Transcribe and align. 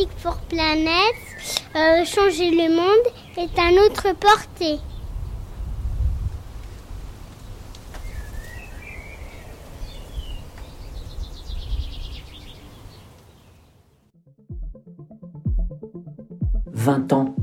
Music 0.00 0.16
for 0.16 0.36
Planet, 0.48 1.14
euh, 1.76 2.04
changer 2.06 2.50
le 2.50 2.74
monde 2.74 3.06
est 3.36 3.58
à 3.58 3.70
notre 3.70 4.14
portée. 4.18 4.78
«20 16.72 17.12
ans. 17.12 17.34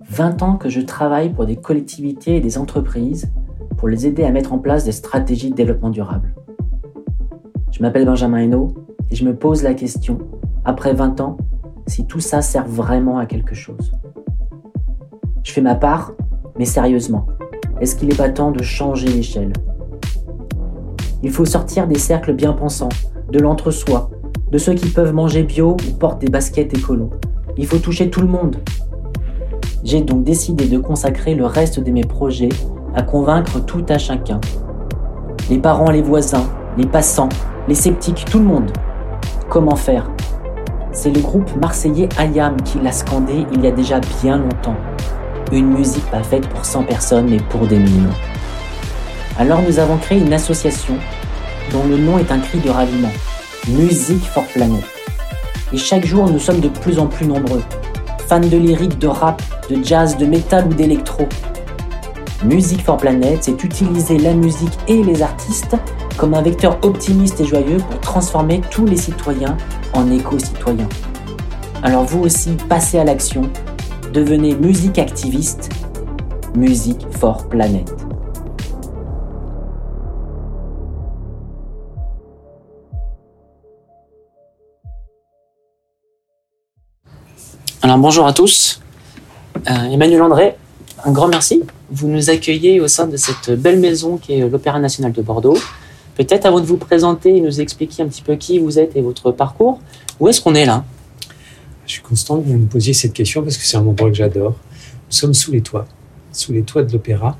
20 0.00 0.42
ans 0.42 0.56
que 0.56 0.68
je 0.68 0.80
travaille 0.80 1.32
pour 1.32 1.46
des 1.46 1.54
collectivités 1.54 2.36
et 2.36 2.40
des 2.40 2.58
entreprises 2.58 3.30
pour 3.78 3.86
les 3.86 4.08
aider 4.08 4.24
à 4.24 4.32
mettre 4.32 4.52
en 4.52 4.58
place 4.58 4.84
des 4.84 4.90
stratégies 4.90 5.50
de 5.50 5.54
développement 5.54 5.90
durable. 5.90 6.34
Je 7.70 7.80
m'appelle 7.80 8.06
Benjamin 8.06 8.38
Hainaut 8.38 8.74
et 9.10 9.14
je 9.14 9.24
me 9.24 9.36
pose 9.36 9.62
la 9.62 9.74
question, 9.74 10.18
après 10.64 10.94
20 10.94 11.20
ans, 11.20 11.36
si 11.86 12.06
tout 12.06 12.20
ça 12.20 12.42
sert 12.42 12.66
vraiment 12.66 13.18
à 13.18 13.26
quelque 13.26 13.54
chose. 13.54 13.92
Je 15.42 15.52
fais 15.52 15.60
ma 15.60 15.74
part, 15.74 16.12
mais 16.58 16.64
sérieusement, 16.64 17.26
est-ce 17.80 17.96
qu'il 17.96 18.08
n'est 18.08 18.14
pas 18.14 18.30
temps 18.30 18.52
de 18.52 18.62
changer 18.62 19.08
l'échelle? 19.08 19.52
Il 21.22 21.30
faut 21.30 21.44
sortir 21.44 21.86
des 21.86 21.98
cercles 21.98 22.32
bien 22.32 22.52
pensants, 22.52 22.88
de 23.30 23.38
l'entre-soi, 23.38 24.10
de 24.50 24.58
ceux 24.58 24.74
qui 24.74 24.90
peuvent 24.90 25.14
manger 25.14 25.42
bio 25.42 25.76
ou 25.88 25.94
portent 25.98 26.20
des 26.20 26.30
baskets 26.30 26.74
écolo. 26.74 27.10
Il 27.56 27.66
faut 27.66 27.78
toucher 27.78 28.10
tout 28.10 28.20
le 28.20 28.26
monde. 28.26 28.56
J'ai 29.82 30.02
donc 30.02 30.24
décidé 30.24 30.68
de 30.68 30.78
consacrer 30.78 31.34
le 31.34 31.46
reste 31.46 31.80
de 31.80 31.90
mes 31.90 32.04
projets 32.04 32.50
à 32.94 33.02
convaincre 33.02 33.64
tout 33.64 33.84
à 33.88 33.98
chacun. 33.98 34.40
Les 35.50 35.58
parents, 35.58 35.90
les 35.90 36.02
voisins, 36.02 36.44
les 36.76 36.86
passants, 36.86 37.30
les 37.66 37.74
sceptiques, 37.74 38.26
tout 38.30 38.38
le 38.38 38.44
monde. 38.44 38.70
Comment 39.48 39.76
faire? 39.76 40.11
C'est 40.94 41.10
le 41.10 41.20
groupe 41.20 41.50
marseillais 41.56 42.08
Ayam 42.18 42.60
qui 42.62 42.78
l'a 42.78 42.92
scandé 42.92 43.46
il 43.52 43.64
y 43.64 43.66
a 43.66 43.70
déjà 43.70 43.98
bien 44.22 44.36
longtemps. 44.36 44.76
Une 45.50 45.72
musique 45.72 46.04
pas 46.10 46.22
faite 46.22 46.46
pour 46.48 46.66
100 46.66 46.84
personnes 46.84 47.28
mais 47.30 47.38
pour 47.38 47.66
des 47.66 47.78
millions. 47.78 48.12
Alors 49.38 49.62
nous 49.62 49.78
avons 49.78 49.96
créé 49.96 50.18
une 50.18 50.34
association 50.34 50.94
dont 51.72 51.84
le 51.88 51.96
nom 51.96 52.18
est 52.18 52.30
un 52.30 52.38
cri 52.38 52.58
de 52.58 52.68
raviment. 52.68 53.12
Musique 53.68 54.24
for 54.24 54.44
Planet. 54.48 54.84
Et 55.72 55.78
chaque 55.78 56.04
jour 56.04 56.28
nous 56.28 56.38
sommes 56.38 56.60
de 56.60 56.68
plus 56.68 56.98
en 56.98 57.06
plus 57.06 57.26
nombreux. 57.26 57.62
Fans 58.26 58.40
de 58.40 58.56
lyrique, 58.58 58.98
de 58.98 59.06
rap, 59.06 59.42
de 59.70 59.82
jazz, 59.82 60.18
de 60.18 60.26
métal 60.26 60.66
ou 60.66 60.74
d'électro. 60.74 61.26
Music 62.44 62.82
for 62.82 62.98
Planet, 62.98 63.38
c'est 63.42 63.64
utiliser 63.64 64.18
la 64.18 64.34
musique 64.34 64.78
et 64.88 65.02
les 65.02 65.22
artistes 65.22 65.76
comme 66.16 66.34
un 66.34 66.42
vecteur 66.42 66.78
optimiste 66.82 67.40
et 67.40 67.44
joyeux 67.44 67.78
pour 67.78 68.00
transformer 68.00 68.60
tous 68.70 68.86
les 68.86 68.96
citoyens 68.96 69.56
en 69.92 70.10
éco-citoyens. 70.10 70.88
Alors 71.82 72.04
vous 72.04 72.20
aussi, 72.20 72.50
passez 72.68 72.98
à 72.98 73.04
l'action, 73.04 73.42
devenez 74.12 74.54
musique 74.54 74.98
activiste, 74.98 75.70
Music 76.54 76.98
for 77.18 77.48
Planet. 77.48 77.90
Alors 87.80 87.98
bonjour 87.98 88.26
à 88.26 88.32
tous. 88.32 88.80
Euh, 89.68 89.84
Emmanuel 89.90 90.22
André, 90.22 90.56
un 91.04 91.10
grand 91.10 91.26
merci. 91.26 91.62
Vous 91.90 92.06
nous 92.06 92.30
accueillez 92.30 92.80
au 92.80 92.86
sein 92.86 93.06
de 93.06 93.16
cette 93.16 93.50
belle 93.50 93.80
maison 93.80 94.18
qui 94.18 94.34
est 94.34 94.48
l'Opéra 94.48 94.78
national 94.78 95.12
de 95.12 95.20
Bordeaux. 95.20 95.58
Peut-être 96.14 96.44
avant 96.44 96.60
de 96.60 96.66
vous 96.66 96.76
présenter 96.76 97.36
et 97.36 97.40
nous 97.40 97.60
expliquer 97.60 98.02
un 98.02 98.08
petit 98.08 98.22
peu 98.22 98.36
qui 98.36 98.58
vous 98.58 98.78
êtes 98.78 98.96
et 98.96 99.00
votre 99.00 99.32
parcours, 99.32 99.80
où 100.20 100.28
est-ce 100.28 100.40
qu'on 100.40 100.54
est 100.54 100.66
là? 100.66 100.84
Je 101.86 101.92
suis 101.92 102.02
constant 102.02 102.40
que 102.40 102.46
vous 102.46 102.58
me 102.58 102.66
posiez 102.66 102.92
cette 102.92 103.12
question 103.12 103.42
parce 103.42 103.56
que 103.56 103.64
c'est 103.64 103.76
un 103.76 103.86
endroit 103.86 104.10
que 104.10 104.16
j'adore. 104.16 104.52
Nous 104.52 105.16
sommes 105.16 105.34
sous 105.34 105.52
les 105.52 105.62
toits, 105.62 105.86
sous 106.32 106.52
les 106.52 106.62
toits 106.62 106.82
de 106.82 106.92
l'Opéra. 106.92 107.36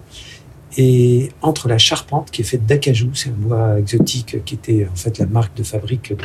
Et 0.79 1.31
entre 1.43 1.69
la 1.69 1.77
charpente 1.77 2.31
qui 2.31 2.41
est 2.41 2.45
faite 2.45 2.65
d'acajou, 2.65 3.11
c'est 3.15 3.29
un 3.29 3.33
bois 3.33 3.79
exotique 3.79 4.43
qui 4.45 4.55
était 4.55 4.89
en 4.91 4.97
fait 4.97 5.19
la 5.19 5.27
marque 5.27 5.55
de 5.57 5.63
fabrique 5.63 6.17
de, 6.17 6.25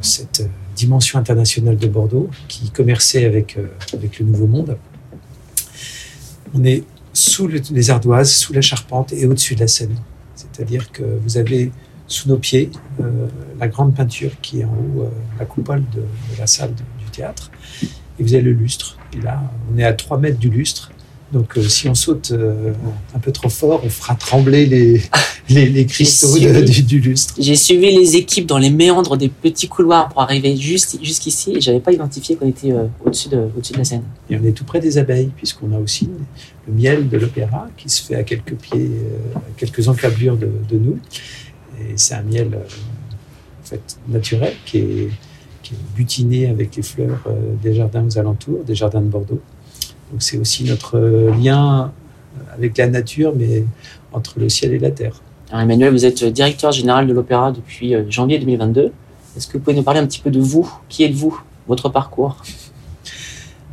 cette 0.00 0.48
dimension 0.74 1.18
internationale 1.18 1.76
de 1.76 1.86
Bordeaux, 1.86 2.30
qui 2.48 2.70
commerçait 2.70 3.26
avec, 3.26 3.56
euh, 3.58 3.66
avec 3.92 4.18
le 4.18 4.26
Nouveau 4.26 4.46
Monde. 4.46 4.78
On 6.54 6.64
est 6.64 6.84
sous 7.12 7.48
les 7.48 7.90
ardoises, 7.90 8.32
sous 8.32 8.52
la 8.52 8.62
charpente 8.62 9.12
et 9.12 9.26
au-dessus 9.26 9.54
de 9.54 9.60
la 9.60 9.68
Seine. 9.68 9.94
C'est-à-dire 10.60 10.92
que 10.92 11.02
vous 11.02 11.38
avez 11.38 11.72
sous 12.06 12.28
nos 12.28 12.36
pieds 12.36 12.70
euh, 13.00 13.28
la 13.58 13.66
grande 13.66 13.94
peinture 13.94 14.32
qui 14.42 14.60
est 14.60 14.64
en 14.64 14.68
haut, 14.68 15.04
euh, 15.04 15.08
la 15.38 15.46
coupole 15.46 15.82
de, 15.94 16.02
la 16.38 16.46
salle 16.46 16.74
du 16.74 17.06
théâtre, 17.10 17.50
et 17.82 18.22
vous 18.22 18.34
avez 18.34 18.42
le 18.42 18.52
lustre. 18.52 18.98
Et 19.14 19.22
là, 19.22 19.42
on 19.72 19.78
est 19.78 19.84
à 19.84 19.94
3 19.94 20.18
mètres 20.18 20.38
du 20.38 20.50
lustre. 20.50 20.92
Donc, 21.32 21.56
euh, 21.56 21.62
si 21.62 21.88
on 21.88 21.94
saute 21.94 22.32
un 23.14 23.18
peu 23.20 23.30
trop 23.30 23.48
fort, 23.48 23.82
on 23.84 23.88
fera 23.88 24.14
trembler 24.16 24.66
les, 24.66 25.00
les, 25.48 25.86
cristaux 25.86 26.36
du, 26.36 27.00
lustre. 27.00 27.34
J'ai 27.38 27.54
suivi 27.54 27.96
les 27.96 28.16
équipes 28.16 28.46
dans 28.46 28.58
les 28.58 28.70
méandres 28.70 29.16
des 29.16 29.28
petits 29.28 29.68
couloirs 29.68 30.08
pour 30.08 30.22
arriver 30.22 30.56
juste 30.56 30.98
jusqu'ici 31.02 31.56
et 31.56 31.60
j'avais 31.60 31.80
pas 31.80 31.92
identifié 31.92 32.36
qu'on 32.36 32.48
était 32.48 32.74
au-dessus 33.04 33.28
de, 33.28 33.36
au 33.36 33.60
de 33.60 33.78
la 33.78 33.84
scène. 33.84 34.02
Et 34.28 34.36
on 34.36 34.44
est 34.44 34.52
tout 34.52 34.64
près 34.64 34.80
des 34.80 34.98
abeilles, 34.98 35.30
puisqu'on 35.36 35.72
a 35.72 35.78
aussi 35.78 36.08
le 36.66 36.74
miel 36.74 37.08
de 37.08 37.16
l'opéra 37.16 37.68
qui 37.76 37.88
se 37.88 38.02
fait 38.02 38.16
à 38.16 38.24
quelques 38.24 38.54
pieds, 38.54 38.90
à 39.36 39.40
quelques 39.56 39.88
encablures 39.88 40.36
de, 40.36 40.50
de 40.68 40.78
nous. 40.78 40.98
Et 41.78 41.92
c'est 41.96 42.14
un 42.14 42.22
miel 42.22 42.48
en 43.62 43.66
fait, 43.66 43.98
naturel 44.08 44.54
qui 44.66 44.78
est, 44.78 45.08
qui 45.62 45.74
est, 45.74 45.96
butiné 45.96 46.48
avec 46.48 46.74
les 46.74 46.82
fleurs 46.82 47.22
des 47.62 47.74
jardins 47.74 48.04
aux 48.04 48.18
alentours, 48.18 48.64
des 48.64 48.74
jardins 48.74 49.00
de 49.00 49.06
Bordeaux. 49.06 49.40
Donc 50.10 50.22
c'est 50.22 50.38
aussi 50.38 50.64
notre 50.64 50.98
lien 51.42 51.92
avec 52.54 52.76
la 52.78 52.88
nature, 52.88 53.32
mais 53.36 53.64
entre 54.12 54.38
le 54.38 54.48
ciel 54.48 54.72
et 54.72 54.78
la 54.78 54.90
terre. 54.90 55.20
Alors 55.50 55.62
Emmanuel, 55.62 55.92
vous 55.92 56.04
êtes 56.04 56.24
directeur 56.24 56.72
général 56.72 57.06
de 57.06 57.12
l'Opéra 57.12 57.52
depuis 57.52 57.94
janvier 58.08 58.38
2022. 58.38 58.92
Est-ce 59.36 59.46
que 59.46 59.54
vous 59.54 59.60
pouvez 59.60 59.76
nous 59.76 59.82
parler 59.82 60.00
un 60.00 60.06
petit 60.06 60.20
peu 60.20 60.30
de 60.30 60.40
vous? 60.40 60.70
Qui 60.88 61.04
êtes-vous? 61.04 61.40
Votre 61.68 61.88
parcours? 61.88 62.42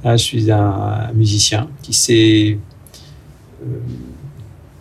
Ah, 0.03 0.15
Je 0.15 0.23
suis 0.23 0.51
un, 0.51 1.11
musicien 1.13 1.67
qui 1.81 1.93
s'est 1.93 2.57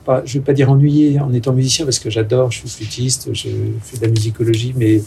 pas, 0.06 0.22
je 0.24 0.36
ne 0.36 0.38
veux 0.38 0.44
pas 0.44 0.52
dire 0.52 0.70
ennuyé 0.70 1.18
en 1.20 1.32
étant 1.32 1.52
musicien 1.52 1.84
parce 1.84 1.98
que 1.98 2.08
j'adore, 2.08 2.52
je 2.52 2.60
suis 2.60 2.68
flûtiste, 2.68 3.30
je 3.34 3.48
fais 3.82 3.98
de 3.98 4.02
la 4.02 4.08
musicologie, 4.08 4.72
mais 4.76 5.02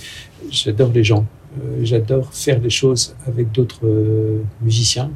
j'adore 0.51 0.91
les 0.93 1.03
gens. 1.03 1.25
Euh, 1.57 1.79
j'adore 1.83 2.31
faire 2.33 2.59
les 2.59 2.69
choses 2.69 3.15
avec 3.25 3.51
d'autres 3.51 3.85
euh, 3.87 4.43
musiciens. 4.61 5.09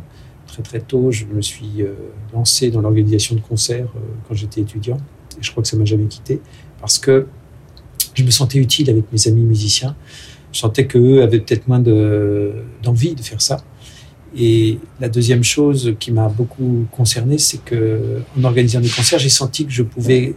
Très 0.53 0.61
très 0.61 0.79
tôt, 0.81 1.09
je 1.09 1.25
me 1.25 1.41
suis 1.41 1.81
euh, 1.81 1.95
lancé 2.31 2.69
dans 2.69 2.81
l'organisation 2.81 3.35
de 3.35 3.41
concerts 3.41 3.87
quand 4.27 4.35
j'étais 4.35 4.61
étudiant. 4.61 4.97
Et 5.39 5.41
je 5.41 5.49
crois 5.49 5.63
que 5.63 5.69
ça 5.69 5.75
m'a 5.75 5.85
jamais 5.85 6.05
quitté 6.05 6.41
parce 6.79 6.99
que 6.99 7.25
je 8.13 8.23
me 8.23 8.29
sentais 8.29 8.59
utile 8.59 8.87
avec 8.91 9.11
mes 9.11 9.27
amis 9.27 9.41
musiciens. 9.41 9.95
Je 10.51 10.59
sentais 10.59 10.85
qu'eux 10.85 11.23
avaient 11.23 11.39
peut-être 11.39 11.67
moins 11.67 11.79
d'envie 11.79 13.15
de 13.15 13.21
faire 13.21 13.41
ça. 13.41 13.63
Et 14.37 14.77
la 14.99 15.09
deuxième 15.09 15.43
chose 15.43 15.95
qui 15.99 16.11
m'a 16.11 16.29
beaucoup 16.29 16.85
concerné, 16.91 17.39
c'est 17.39 17.65
que 17.65 18.21
en 18.39 18.43
organisant 18.43 18.79
des 18.79 18.89
concerts, 18.89 19.17
j'ai 19.17 19.29
senti 19.29 19.65
que 19.65 19.71
je 19.71 19.81
pouvais 19.81 20.35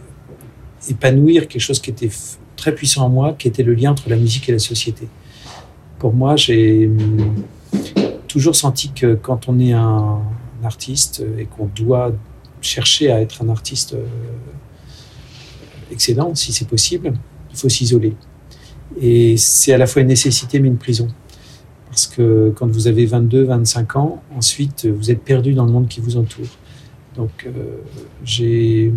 épanouir 0.89 1.47
quelque 1.47 1.61
chose 1.61 1.79
qui 1.79 1.91
était 1.91 2.09
très 2.55 2.73
puissant 2.73 3.05
en 3.05 3.09
moi, 3.09 3.35
qui 3.37 3.47
était 3.47 3.61
le 3.61 3.75
lien 3.75 3.91
entre 3.91 4.09
la 4.09 4.15
musique 4.15 4.49
et 4.49 4.51
la 4.51 4.59
société. 4.59 5.07
Pour 5.99 6.11
moi, 6.11 6.35
j'ai 6.35 6.89
toujours 8.27 8.55
senti 8.55 8.91
que 8.91 9.15
quand 9.15 9.49
on 9.49 9.59
est 9.59 9.73
un, 9.73 10.21
artiste 10.63 11.23
et 11.37 11.45
qu'on 11.45 11.67
doit 11.67 12.11
chercher 12.61 13.11
à 13.11 13.21
être 13.21 13.43
un 13.43 13.49
artiste 13.49 13.93
euh, 13.93 14.05
excellent, 15.91 16.33
si 16.33 16.51
c'est 16.51 16.67
possible, 16.67 17.13
il 17.51 17.57
faut 17.57 17.69
s'isoler. 17.69 18.15
Et 18.99 19.37
c'est 19.37 19.71
à 19.71 19.77
la 19.77 19.85
fois 19.85 20.01
une 20.01 20.07
nécessité 20.07 20.59
mais 20.59 20.67
une 20.67 20.77
prison. 20.77 21.07
Parce 21.89 22.07
que 22.07 22.51
quand 22.55 22.67
vous 22.67 22.87
avez 22.87 23.05
22, 23.05 23.43
25 23.43 23.95
ans, 23.95 24.23
ensuite, 24.35 24.87
vous 24.87 25.11
êtes 25.11 25.21
perdu 25.21 25.53
dans 25.53 25.65
le 25.65 25.71
monde 25.71 25.87
qui 25.87 25.99
vous 25.99 26.17
entoure. 26.17 26.47
Donc, 27.15 27.45
euh, 27.45 27.77
j'ai 28.23 28.91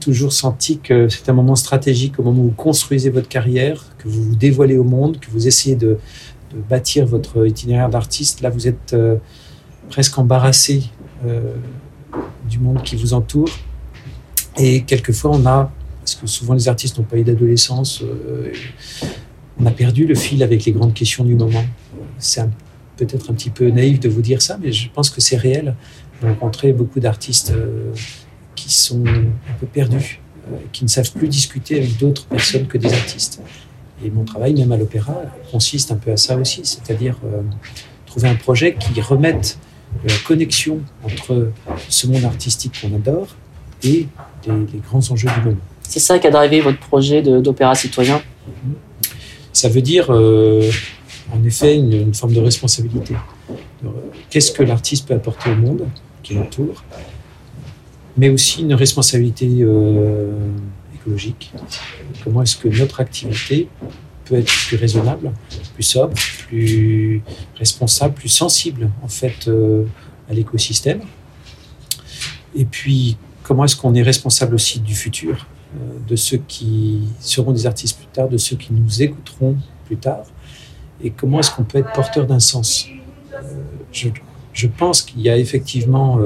toujours 0.00 0.32
senti 0.32 0.78
que 0.78 1.08
c'est 1.08 1.28
un 1.28 1.32
moment 1.32 1.56
stratégique 1.56 2.18
au 2.18 2.22
moment 2.22 2.42
où 2.42 2.46
vous 2.46 2.50
construisez 2.50 3.10
votre 3.10 3.28
carrière, 3.28 3.84
que 3.98 4.08
vous 4.08 4.22
vous 4.22 4.36
dévoilez 4.36 4.76
au 4.76 4.84
monde, 4.84 5.18
que 5.20 5.30
vous 5.30 5.46
essayez 5.46 5.76
de, 5.76 5.98
bâtir 6.68 7.06
votre 7.06 7.46
itinéraire 7.46 7.88
d'artiste. 7.88 8.40
Là, 8.40 8.50
vous 8.50 8.66
êtes 8.68 8.92
euh, 8.94 9.16
presque 9.90 10.18
embarrassé 10.18 10.84
euh, 11.26 11.54
du 12.48 12.58
monde 12.58 12.82
qui 12.82 12.96
vous 12.96 13.14
entoure. 13.14 13.50
Et 14.58 14.82
quelquefois, 14.82 15.30
on 15.32 15.46
a, 15.46 15.70
parce 16.00 16.14
que 16.14 16.26
souvent 16.26 16.54
les 16.54 16.68
artistes 16.68 16.98
n'ont 16.98 17.04
pas 17.04 17.16
eu 17.16 17.24
d'adolescence, 17.24 18.02
on 19.58 19.66
a 19.66 19.70
perdu 19.70 20.06
le 20.06 20.14
fil 20.14 20.42
avec 20.42 20.64
les 20.64 20.72
grandes 20.72 20.94
questions 20.94 21.24
du 21.24 21.34
moment. 21.34 21.64
C'est 22.18 22.42
peut-être 22.96 23.30
un 23.30 23.34
petit 23.34 23.50
peu 23.50 23.68
naïf 23.70 24.00
de 24.00 24.08
vous 24.08 24.22
dire 24.22 24.42
ça, 24.42 24.58
mais 24.62 24.72
je 24.72 24.88
pense 24.90 25.10
que 25.10 25.20
c'est 25.20 25.36
réel. 25.36 25.74
J'ai 26.20 26.28
rencontré 26.28 26.72
beaucoup 26.72 27.00
d'artistes 27.00 27.52
euh, 27.54 27.92
qui 28.54 28.72
sont 28.72 29.04
un 29.06 29.54
peu 29.58 29.66
perdus, 29.66 30.20
euh, 30.48 30.56
qui 30.72 30.84
ne 30.84 30.88
savent 30.88 31.12
plus 31.12 31.28
discuter 31.28 31.78
avec 31.78 31.98
d'autres 31.98 32.26
personnes 32.26 32.66
que 32.66 32.78
des 32.78 32.92
artistes. 32.92 33.40
Et 34.04 34.10
mon 34.10 34.24
travail, 34.24 34.54
même 34.54 34.72
à 34.72 34.76
l'opéra, 34.76 35.14
consiste 35.50 35.92
un 35.92 35.96
peu 35.96 36.12
à 36.12 36.16
ça 36.16 36.36
aussi, 36.36 36.62
c'est-à-dire 36.64 37.16
euh, 37.24 37.42
trouver 38.06 38.28
un 38.28 38.34
projet 38.34 38.74
qui 38.74 39.00
remette 39.00 39.58
la 40.04 40.14
connexion 40.26 40.80
entre 41.04 41.50
ce 41.88 42.06
monde 42.06 42.24
artistique 42.24 42.80
qu'on 42.80 42.94
adore 42.94 43.28
et 43.84 44.06
les, 44.46 44.52
les, 44.72 44.78
grands 44.78 44.98
enjeux 45.10 45.28
du 45.28 45.40
moment. 45.44 45.60
C'est 45.82 46.00
ça 46.00 46.18
qui 46.18 46.26
a 46.26 46.30
drivé 46.30 46.60
votre 46.60 46.78
projet 46.78 47.22
d'opéra 47.22 47.74
citoyen? 47.74 48.22
Ça 49.52 49.68
veut 49.68 49.82
dire, 49.82 50.06
euh, 50.10 50.70
en 51.32 51.44
effet, 51.44 51.76
une, 51.76 51.92
une, 51.92 52.14
forme 52.14 52.32
de 52.32 52.40
responsabilité. 52.40 53.14
Qu'est-ce 54.30 54.52
que 54.52 54.62
l'artiste 54.62 55.06
peut 55.06 55.14
apporter 55.14 55.50
au 55.50 55.56
monde 55.56 55.86
qui 56.22 56.34
l'entoure 56.34 56.82
mais 58.16 58.28
aussi 58.28 58.62
une 58.62 58.74
responsabilité 58.74 59.48
euh, 59.60 60.30
Comment 62.24 62.42
est-ce 62.42 62.56
que 62.56 62.68
notre 62.68 63.00
activité 63.00 63.68
peut 64.24 64.36
être 64.36 64.52
plus 64.68 64.76
raisonnable, 64.76 65.32
plus 65.74 65.82
sobre, 65.82 66.14
plus 66.14 67.22
responsable, 67.58 68.14
plus 68.14 68.28
sensible 68.28 68.90
en 69.02 69.08
fait 69.08 69.48
euh, 69.48 69.84
à 70.28 70.34
l'écosystème? 70.34 71.00
Et 72.54 72.64
puis 72.64 73.16
comment 73.42 73.64
est-ce 73.64 73.76
qu'on 73.76 73.94
est 73.94 74.02
responsable 74.02 74.54
aussi 74.54 74.80
du 74.80 74.94
futur, 74.94 75.46
euh, 75.74 75.98
de 76.08 76.16
ceux 76.16 76.38
qui 76.38 77.00
seront 77.20 77.52
des 77.52 77.66
artistes 77.66 77.98
plus 77.98 78.06
tard, 78.06 78.28
de 78.28 78.36
ceux 78.36 78.56
qui 78.56 78.72
nous 78.72 79.02
écouteront 79.02 79.56
plus 79.86 79.96
tard, 79.96 80.24
et 81.02 81.10
comment 81.10 81.40
est-ce 81.40 81.50
qu'on 81.50 81.64
peut 81.64 81.78
être 81.78 81.92
porteur 81.92 82.26
d'un 82.26 82.38
sens? 82.38 82.86
Je, 83.90 84.08
je, 84.52 84.66
pense 84.68 85.02
qu'il 85.02 85.20
y 85.20 85.28
a 85.28 85.36
effectivement 85.36 86.18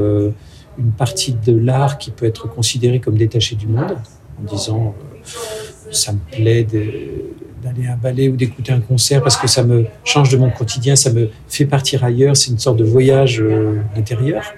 une 0.79 0.93
partie 0.93 1.32
de 1.32 1.56
l'art 1.56 1.96
qui 1.96 2.11
peut 2.11 2.26
être 2.26 2.49
considérée 2.49 3.00
comme 3.00 3.17
détachée 3.17 3.56
du 3.56 3.67
monde, 3.67 3.96
en 4.38 4.44
disant 4.44 4.94
euh, 4.99 5.91
ça 5.91 6.12
me 6.12 6.19
plaît 6.19 6.65
d'aller 6.65 7.87
à 7.87 7.94
un 7.94 7.97
ballet 7.97 8.29
ou 8.29 8.37
d'écouter 8.37 8.73
un 8.73 8.81
concert 8.81 9.23
parce 9.23 9.37
que 9.37 9.47
ça 9.47 9.62
me 9.62 9.87
change 10.05 10.31
de 10.31 10.37
mon 10.37 10.50
quotidien, 10.50 10.97
ça 10.97 11.12
me 11.12 11.31
fait 11.49 11.67
partir 11.67 12.05
ailleurs, 12.05 12.37
c'est 12.37 12.50
une 12.50 12.59
sorte 12.59 12.77
de 12.77 12.85
voyage 12.85 13.41
euh, 13.41 13.81
intérieur, 13.97 14.55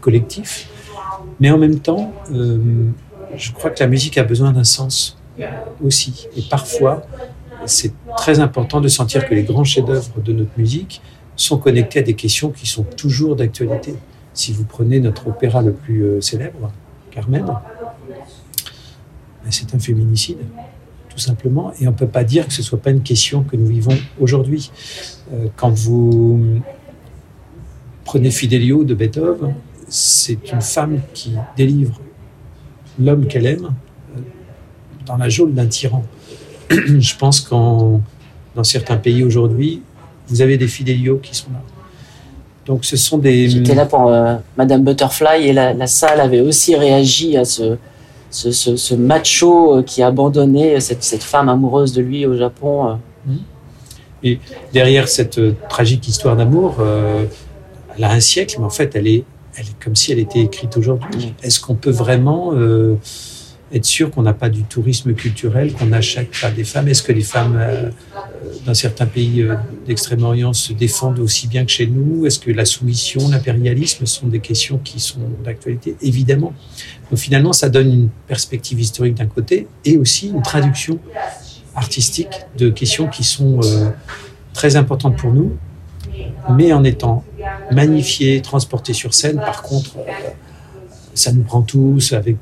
collectif. 0.00 0.68
Mais 1.40 1.50
en 1.50 1.58
même 1.58 1.80
temps, 1.80 2.12
euh, 2.32 2.58
je 3.36 3.52
crois 3.52 3.70
que 3.70 3.80
la 3.80 3.88
musique 3.88 4.18
a 4.18 4.24
besoin 4.24 4.52
d'un 4.52 4.64
sens 4.64 5.18
aussi. 5.84 6.28
Et 6.36 6.42
parfois, 6.48 7.02
c'est 7.66 7.92
très 8.16 8.40
important 8.40 8.80
de 8.80 8.88
sentir 8.88 9.28
que 9.28 9.34
les 9.34 9.42
grands 9.42 9.64
chefs-d'œuvre 9.64 10.20
de 10.22 10.32
notre 10.32 10.52
musique 10.56 11.02
sont 11.34 11.58
connectés 11.58 11.98
à 11.98 12.02
des 12.02 12.14
questions 12.14 12.50
qui 12.50 12.66
sont 12.66 12.84
toujours 12.84 13.36
d'actualité. 13.36 13.96
Si 14.32 14.52
vous 14.52 14.64
prenez 14.64 15.00
notre 15.00 15.28
opéra 15.28 15.60
le 15.60 15.72
plus 15.72 16.22
célèbre, 16.22 16.70
Carmen, 17.10 17.44
c'est 19.50 19.74
un 19.74 19.78
féminicide, 19.78 20.38
tout 21.08 21.18
simplement. 21.18 21.72
Et 21.80 21.86
on 21.86 21.92
ne 21.92 21.96
peut 21.96 22.06
pas 22.06 22.24
dire 22.24 22.46
que 22.46 22.52
ce 22.52 22.60
ne 22.60 22.64
soit 22.64 22.80
pas 22.80 22.90
une 22.90 23.02
question 23.02 23.42
que 23.42 23.56
nous 23.56 23.66
vivons 23.66 23.96
aujourd'hui. 24.20 24.70
Euh, 25.32 25.46
quand 25.56 25.70
vous 25.70 26.60
prenez 28.04 28.30
Fidelio 28.30 28.84
de 28.84 28.94
Beethoven, 28.94 29.54
c'est 29.88 30.52
une 30.52 30.60
femme 30.60 31.00
qui 31.14 31.32
délivre 31.56 32.00
l'homme 32.98 33.26
qu'elle 33.26 33.46
aime 33.46 33.66
euh, 34.16 34.20
dans 35.06 35.16
la 35.16 35.28
geôle 35.28 35.54
d'un 35.54 35.66
tyran. 35.66 36.04
Je 36.70 37.16
pense 37.16 37.40
qu'en 37.40 38.00
dans 38.56 38.64
certains 38.64 38.96
pays 38.96 39.22
aujourd'hui, 39.22 39.82
vous 40.28 40.40
avez 40.40 40.56
des 40.56 40.66
Fidelio 40.66 41.18
qui 41.18 41.36
sont 41.36 41.50
là. 41.52 41.60
Donc 42.64 42.84
ce 42.84 42.96
sont 42.96 43.18
des... 43.18 43.48
J'étais 43.48 43.74
là 43.74 43.86
pour 43.86 44.08
euh, 44.08 44.36
Madame 44.56 44.82
Butterfly 44.82 45.46
et 45.46 45.52
la, 45.52 45.86
salle 45.86 46.20
avait 46.20 46.40
aussi 46.40 46.74
réagi 46.74 47.36
à 47.36 47.44
ce, 47.44 47.76
ce, 48.36 48.94
macho 48.94 49.76
euh, 49.76 49.82
qui 49.82 50.02
a 50.02 50.08
abandonné 50.08 50.80
cette, 50.80 51.22
femme 51.22 51.48
amoureuse 51.48 51.92
de 51.92 52.02
lui 52.02 52.26
au 52.26 52.36
Japon. 52.36 52.88
Euh. 52.88 52.94
Mmh. 53.26 53.36
Et 54.22 54.40
derrière 54.72 55.08
cette 55.08 55.40
tragique 55.68 56.08
histoire 56.08 56.36
d'amour, 56.36 56.76
elle 57.96 58.04
a 58.04 58.10
un 58.10 58.18
siècle, 58.18 58.56
mais 58.58 58.64
en 58.64 58.70
fait 58.70 58.96
elle 58.96 59.06
est, 59.06 59.24
elle 59.56 59.66
est 59.66 59.84
comme 59.84 59.94
si 59.94 60.10
elle 60.10 60.18
était 60.18 60.40
écrite 60.40 60.76
aujourd'hui. 60.76 61.34
Est-ce 61.42 61.60
qu'on 61.60 61.74
peut 61.74 61.90
vraiment 61.90 62.52
être 63.76 63.84
sûr 63.84 64.10
qu'on 64.10 64.22
n'a 64.22 64.32
pas 64.32 64.48
du 64.48 64.62
tourisme 64.62 65.14
culturel, 65.14 65.72
qu'on 65.72 65.86
n'achète 65.86 66.30
pas 66.40 66.50
des 66.50 66.64
femmes. 66.64 66.88
Est-ce 66.88 67.02
que 67.02 67.12
les 67.12 67.22
femmes 67.22 67.58
euh, 67.60 67.90
dans 68.64 68.74
certains 68.74 69.06
pays 69.06 69.42
euh, 69.42 69.54
d'Extrême-Orient 69.86 70.52
se 70.52 70.72
défendent 70.72 71.18
aussi 71.18 71.46
bien 71.46 71.64
que 71.64 71.70
chez 71.70 71.86
nous? 71.86 72.26
Est-ce 72.26 72.38
que 72.38 72.50
la 72.50 72.64
soumission, 72.64 73.28
l'impérialisme 73.28 74.06
sont 74.06 74.26
des 74.26 74.40
questions 74.40 74.78
qui 74.78 75.00
sont 75.00 75.20
d'actualité? 75.44 75.96
Évidemment. 76.02 76.52
Donc 77.10 77.18
finalement, 77.18 77.52
ça 77.52 77.68
donne 77.68 77.92
une 77.92 78.08
perspective 78.26 78.80
historique 78.80 79.14
d'un 79.14 79.26
côté 79.26 79.68
et 79.84 79.96
aussi 79.96 80.28
une 80.28 80.42
traduction 80.42 80.98
artistique 81.74 82.46
de 82.56 82.70
questions 82.70 83.06
qui 83.06 83.24
sont 83.24 83.60
euh, 83.62 83.90
très 84.54 84.76
importantes 84.76 85.16
pour 85.16 85.32
nous, 85.32 85.56
mais 86.50 86.72
en 86.72 86.82
étant 86.84 87.24
magnifiées, 87.70 88.40
transportées 88.40 88.94
sur 88.94 89.12
scène, 89.12 89.36
par 89.36 89.62
contre, 89.62 89.96
ça 91.14 91.32
nous 91.32 91.42
prend 91.42 91.62
tous 91.62 92.12
avec 92.12 92.36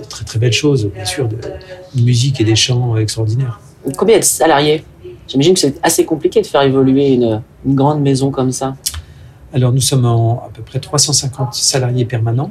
de 0.00 0.06
très 0.06 0.24
très 0.24 0.38
belles 0.38 0.52
choses, 0.52 0.90
bien 0.94 1.04
sûr, 1.04 1.28
de, 1.28 1.36
musique 2.00 2.40
et 2.40 2.44
des 2.44 2.56
chants 2.56 2.96
extraordinaires. 2.96 3.60
Combien 3.96 4.18
de 4.18 4.24
salariés? 4.24 4.84
J'imagine 5.26 5.54
que 5.54 5.60
c'est 5.60 5.78
assez 5.82 6.04
compliqué 6.04 6.40
de 6.40 6.46
faire 6.46 6.62
évoluer 6.62 7.14
une, 7.14 7.42
grande 7.66 8.00
maison 8.00 8.30
comme 8.30 8.52
ça. 8.52 8.76
Alors 9.52 9.72
nous 9.72 9.80
sommes 9.80 10.04
en 10.04 10.44
à 10.46 10.50
peu 10.52 10.62
près 10.62 10.78
350 10.78 11.54
salariés 11.54 12.04
permanents, 12.04 12.50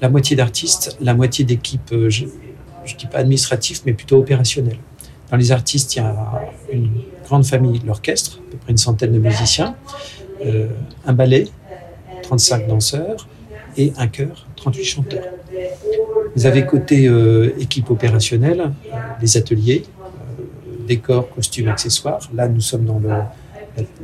la 0.00 0.08
moitié 0.08 0.36
d'artistes, 0.36 0.96
la 1.00 1.14
moitié 1.14 1.44
d'équipes, 1.44 1.92
euh, 1.92 2.10
je 2.10 2.24
ne 2.24 2.98
dis 2.98 3.06
pas 3.06 3.18
administratives, 3.18 3.80
mais 3.86 3.92
plutôt 3.92 4.18
opérationnelles. 4.18 4.78
Dans 5.30 5.36
les 5.36 5.52
artistes, 5.52 5.96
il 5.96 6.00
y 6.00 6.02
a 6.02 6.42
une 6.72 6.90
grande 7.24 7.46
famille, 7.46 7.80
l'orchestre, 7.86 8.38
à 8.38 8.50
peu 8.50 8.56
près 8.58 8.72
une 8.72 8.78
centaine 8.78 9.12
de 9.12 9.18
musiciens, 9.18 9.76
euh, 10.44 10.66
un 11.06 11.12
ballet, 11.12 11.48
35 12.22 12.66
danseurs, 12.68 13.28
et 13.76 13.92
un 13.96 14.08
chœur, 14.08 14.46
38 14.56 14.84
chanteurs. 14.84 15.24
Vous 16.34 16.46
avez 16.46 16.64
côté 16.64 17.08
euh, 17.08 17.50
équipe 17.58 17.90
opérationnelle, 17.90 18.60
euh, 18.60 18.96
les 19.20 19.36
ateliers, 19.36 19.84
euh, 20.00 20.86
décors, 20.86 21.28
costumes, 21.28 21.68
accessoires. 21.68 22.20
Là, 22.34 22.48
nous 22.48 22.60
sommes 22.60 22.84
dans 22.84 23.00
la, 23.00 23.32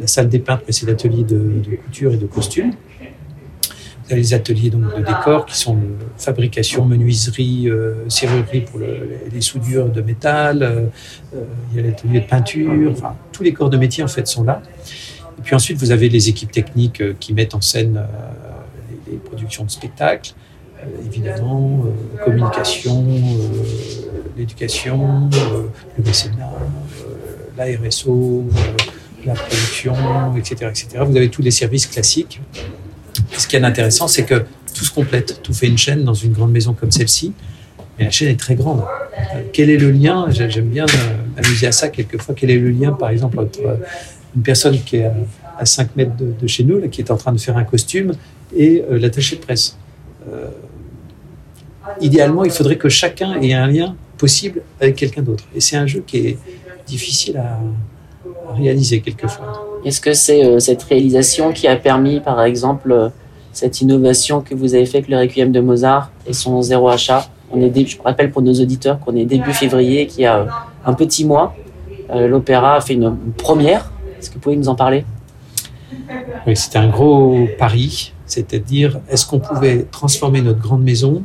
salle 0.07 0.29
des 0.29 0.39
peintres, 0.39 0.65
mais 0.67 0.73
c'est 0.73 0.87
l'atelier 0.87 1.25
de, 1.25 1.63
couture 1.85 2.13
et 2.13 2.17
de 2.17 2.27
costumes. 2.27 2.73
Vous 4.05 4.13
avez 4.13 4.23
les 4.23 4.33
ateliers 4.33 4.71
donc, 4.71 4.97
de 4.97 5.03
décors 5.03 5.45
qui 5.45 5.59
sont 5.59 5.77
fabrication, 6.17 6.87
menuiserie, 6.87 7.69
serrurerie 8.09 8.63
pour 8.63 8.79
le, 8.79 9.07
les 9.31 9.43
soudures 9.43 9.91
de 9.91 10.01
métal. 10.01 10.91
il 11.35 11.77
y 11.77 11.81
a 11.81 11.87
l'atelier 11.87 12.21
de 12.21 12.27
peinture. 12.27 12.73
Enfin, 12.91 13.15
tous 13.33 13.43
les 13.43 13.53
corps 13.53 13.69
de 13.69 13.77
métier 13.77 14.03
en 14.03 14.09
fait 14.09 14.27
sont 14.27 14.45
là. 14.45 14.63
Et 15.39 15.43
puis 15.43 15.55
ensuite, 15.55 15.77
vous 15.77 15.91
avez 15.91 16.09
les 16.09 16.31
équipes 16.31 16.51
techniques 16.51 17.03
qui 17.19 17.35
mettent 17.35 17.55
en 17.55 17.61
scène 17.61 18.03
les, 19.07 19.13
les 19.13 19.19
productions 19.19 19.65
de 19.65 19.71
spectacles. 19.71 20.33
Euh, 20.81 21.07
évidemment, 21.07 21.85
euh, 21.87 22.25
communication, 22.25 23.05
euh, 23.09 24.11
l'éducation, 24.37 25.29
le 25.97 26.05
mécénat, 26.05 26.53
la 27.57 27.65
RSO, 27.65 28.45
la 29.25 29.35
production, 29.35 29.95
etc., 30.37 30.71
etc. 30.71 30.89
Vous 31.05 31.17
avez 31.17 31.31
tous 31.31 31.43
les 31.43 31.51
services 31.51 31.87
classiques. 31.87 32.41
ce 33.37 33.47
qui 33.49 33.57
est 33.57 33.65
intéressant, 33.65 34.07
c'est 34.07 34.25
que 34.25 34.45
tout 34.75 34.85
se 34.85 34.93
complète, 34.93 35.41
tout 35.43 35.53
fait 35.53 35.67
une 35.67 35.79
chaîne 35.79 36.05
dans 36.05 36.15
une 36.15 36.33
grande 36.33 36.53
maison 36.53 36.73
comme 36.73 36.93
celle-ci. 36.93 37.33
Mais 37.99 38.05
la 38.05 38.11
chaîne 38.11 38.29
est 38.29 38.39
très 38.39 38.55
grande. 38.55 38.85
Quel 39.53 39.71
est 39.71 39.77
le 39.77 39.91
lien? 39.91 40.27
J'aime 40.31 40.69
bien 40.69 40.87
m'amuser 41.35 41.67
à 41.67 41.73
ça 41.73 41.89
quelquefois. 41.89 42.37
Quel 42.37 42.51
est 42.51 42.59
le 42.59 42.71
lien, 42.71 42.93
par 42.93 43.11
exemple, 43.11 43.41
entre 43.41 43.59
une 44.37 44.43
personne 44.43 44.79
qui 44.81 44.99
est 44.99 45.11
à 45.59 45.67
5 45.67 45.97
mètres 45.97 46.13
de, 46.17 46.47
chez 46.47 46.63
nous, 46.63 46.89
qui 46.89 47.01
est 47.01 47.11
en 47.11 47.17
train 47.17 47.33
de 47.33 47.39
faire 47.39 47.57
un 47.57 47.65
costume, 47.65 48.13
et 48.57 48.85
l'attaché 48.89 49.35
de 49.35 49.41
presse? 49.41 49.77
Idéalement, 52.01 52.45
il 52.45 52.51
faudrait 52.51 52.77
que 52.77 52.89
chacun 52.89 53.41
ait 53.41 53.53
un 53.55 53.67
lien 53.67 53.97
possible 54.17 54.63
avec 54.81 54.97
quelqu'un 54.97 55.23
d'autre. 55.23 55.45
Et 55.55 55.61
c'est 55.61 55.77
un 55.77 55.87
jeu 55.87 56.03
qui 56.07 56.19
est 56.19 56.39
difficile 56.87 57.37
à, 57.39 57.59
réaliser 58.55 59.01
quelquefois. 59.01 59.81
Est-ce 59.85 60.01
que 60.01 60.15
c'est 60.15 60.45
euh, 60.45 60.59
cette 60.59 60.83
réalisation 60.83 61.53
qui 61.53 61.69
a 61.69 61.77
permis, 61.77 62.21
par 62.21 62.43
exemple, 62.43 62.91
euh, 62.91 63.09
cette 63.53 63.83
innovation 63.83 64.41
que 64.41 64.55
vous 64.55 64.75
avez 64.75 64.87
fait 64.87 64.99
avec 64.99 65.11
le 65.11 65.19
Requiem 65.19 65.53
de 65.53 65.61
Mozart 65.61 66.11
et 66.27 66.33
son 66.33 66.63
zéro 66.63 66.89
achat? 66.89 67.29
On 67.51 67.61
est 67.61 67.87
Je 67.87 67.97
rappelle 68.03 68.31
pour 68.31 68.43
nos 68.43 68.55
auditeurs 68.55 69.01
qu'on 69.01 69.15
est 69.17 69.27
début 69.27 69.53
février, 69.53 70.07
qu'il 70.07 70.23
y 70.23 70.27
a 70.27 70.47
un 70.85 70.95
petit 70.95 71.25
mois. 71.25 71.55
Euh, 72.11 72.27
l'opéra 72.27 72.77
a 72.77 72.81
fait 72.81 72.95
une, 72.95 73.17
première. 73.37 73.93
Est-ce 74.19 74.31
que 74.31 74.35
vous 74.35 74.41
pouvez 74.41 74.57
nous 74.57 74.69
en 74.69 74.75
parler? 74.75 75.05
Oui, 76.47 76.57
c'était 76.57 76.79
un 76.79 76.89
gros 76.89 77.47
pari. 77.59 78.13
C'est-à-dire, 78.27 79.01
est-ce 79.11 79.27
qu'on 79.27 79.41
pouvait 79.41 79.87
transformer 79.91 80.43
notre 80.43 80.61
grande 80.61 80.83
maison 80.83 81.23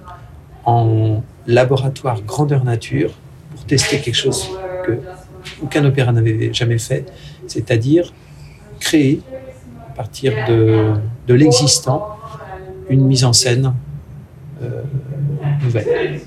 en 0.66 1.24
laboratoire 1.48 2.22
grandeur 2.22 2.64
nature 2.64 3.12
pour 3.52 3.66
tester 3.66 4.00
quelque 4.00 4.16
chose 4.16 4.50
que 4.86 5.00
aucun 5.62 5.84
opéra 5.86 6.12
n'avait 6.12 6.54
jamais 6.54 6.78
fait, 6.78 7.12
c'est-à-dire 7.48 8.14
créer 8.80 9.22
à 9.90 9.96
partir 9.96 10.34
de, 10.48 10.94
de 11.28 11.34
l'existant 11.34 12.18
une 12.90 13.06
mise 13.06 13.26
en 13.26 13.34
scène 13.34 13.74
euh, 14.62 14.84
nouvelle, 15.64 16.22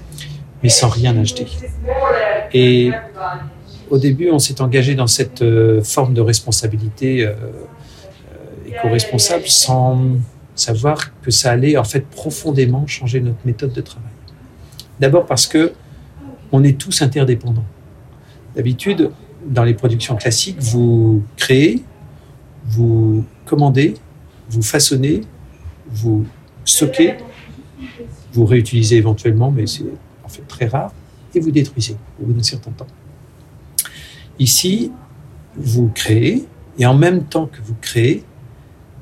mais 0.62 0.69
sans 0.69 0.88
rien 0.88 1.16
acheter. 1.19 1.47
Et 2.52 2.90
au 3.90 3.99
début, 3.99 4.31
on 4.31 4.38
s'est 4.38 4.61
engagé 4.61 4.95
dans 4.95 5.07
cette 5.07 5.43
euh, 5.43 5.83
forme 5.83 6.14
de 6.14 6.21
responsabilité 6.21 7.25
euh, 7.25 7.35
éco-responsable 8.66 9.47
sans 9.47 10.16
savoir 10.55 11.21
que 11.21 11.31
ça 11.31 11.52
allait 11.52 11.76
en 11.76 11.85
fait 11.85 12.07
profondément 12.07 12.87
changer 12.87 13.21
notre 13.21 13.38
méthode 13.45 13.73
de 13.73 13.81
travail. 13.81 14.16
D'abord 15.00 15.26
parce 15.26 15.47
que 15.47 15.73
on 16.53 16.62
est 16.65 16.79
tous 16.79 17.03
interdépendants. 17.03 17.65
D'habitude, 18.55 19.11
dans 19.47 19.65
les 19.65 19.75
productions 19.75 20.17
classiques, 20.17 20.59
vous 20.61 21.23
créez, 21.37 21.83
vous 22.65 23.25
commandez, 23.45 23.95
vous 24.49 24.62
façonnez, 24.62 25.23
vous 25.88 26.26
stockez, 26.65 27.17
vous 28.33 28.47
réutilisez 28.47 28.97
éventuellement, 28.97 29.50
mais 29.50 29.67
c'est 29.67 29.85
en 30.25 30.29
fait 30.29 30.43
très 30.49 30.67
rare, 30.67 30.93
et 31.35 31.41
vous 31.41 31.50
détruisez 31.50 31.97
au 32.21 32.26
bout 32.26 32.33
d'un 32.33 32.43
certain 32.43 32.71
temps. 32.71 32.87
Ici, 34.38 34.93
vous 35.57 35.88
créez, 35.88 36.47
et 36.79 36.87
en 36.87 36.95
même 36.95 37.25
temps 37.25 37.47
que 37.47 37.61
vous 37.62 37.76
créez, 37.81 38.25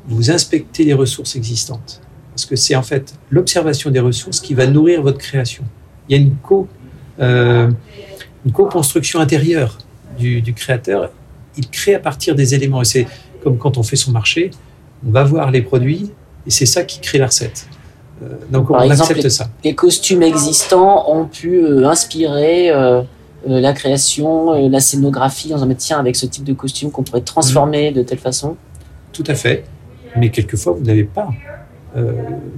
vous 0.07 0.31
inspectez 0.31 0.85
les 0.85 0.95
ressources 0.95 1.37
existantes. 1.37 2.01
Parce 2.31 2.47
que 2.47 2.57
c'est 2.57 2.75
en 2.75 2.83
fait 2.83 3.15
l'observation 3.31 3.91
des 3.91 4.01
ressources 4.01 4.41
qui 4.41 4.55
va 4.55 4.67
nourrir 4.67 5.03
votre 5.03 5.19
création. 5.19 5.65
Il 6.09 6.17
y 6.17 6.19
a 6.19 6.23
une 6.23 6.35
co, 6.37 6.69
euh, 7.21 7.71
une 8.45 8.53
co-construction 8.53 9.21
intérieure 9.21 9.79
du, 10.19 10.43
du, 10.43 10.55
créateur. 10.55 11.11
Il 11.57 11.69
crée 11.69 11.95
à 11.95 11.99
partir 11.99 12.35
des 12.35 12.55
éléments. 12.55 12.83
Et 12.83 12.85
c'est 12.85 13.07
comme 13.43 13.59
quand 13.59 13.79
on 13.79 13.83
fait 13.83 13.97
son 13.97 14.13
marché, 14.13 14.51
on 15.07 15.11
va 15.11 15.25
voir 15.25 15.51
les 15.51 15.63
produits 15.63 16.11
et 16.47 16.51
c'est 16.51 16.67
ça 16.67 16.85
qui 16.85 17.01
crée 17.01 17.19
la 17.19 17.27
recette. 17.27 17.67
Euh, 18.23 18.29
donc 18.51 18.69
Par 18.69 18.83
on 18.83 18.85
exemple, 18.85 19.03
accepte 19.03 19.25
les, 19.25 19.31
ça. 19.31 19.49
les 19.65 19.75
costumes 19.75 20.23
existants 20.23 21.11
ont 21.11 21.27
pu 21.27 21.65
euh, 21.65 21.87
inspirer 21.87 22.71
la 23.47 23.75
création, 23.75 24.69
la 24.71 24.81
scénographie, 24.81 25.53
en 25.53 25.57
disant 25.57 25.67
mais 25.67 25.75
tiens, 25.75 25.99
avec 25.99 26.17
ce 26.17 26.25
type 26.25 26.45
de 26.45 26.55
costume 26.55 26.91
qu'on 26.91 27.03
pourrait 27.03 27.21
transformer 27.21 27.93
de 27.93 28.03
telle 28.03 28.19
façon. 28.19 28.57
Tout 29.13 29.25
à 29.27 29.35
fait. 29.35 29.65
Mais 30.17 30.31
quelquefois, 30.31 30.73
vous 30.73 30.85
n'avez 30.85 31.05
pas 31.05 31.29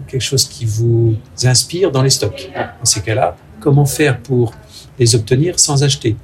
quelque 0.07 0.23
chose 0.23 0.45
qui 0.45 0.65
vous 0.65 1.15
inspire 1.45 1.91
dans 1.93 2.03
les 2.03 2.11
stocks. 2.11 2.51
Dans 2.55 2.85
ces 2.85 3.03
cas-là, 3.03 3.37
comment 3.61 3.85
faire 3.85 4.19
pour 4.21 4.55
les 4.99 5.15
obtenir 5.15 5.61
sans 5.61 5.83
acheter? 5.83 6.17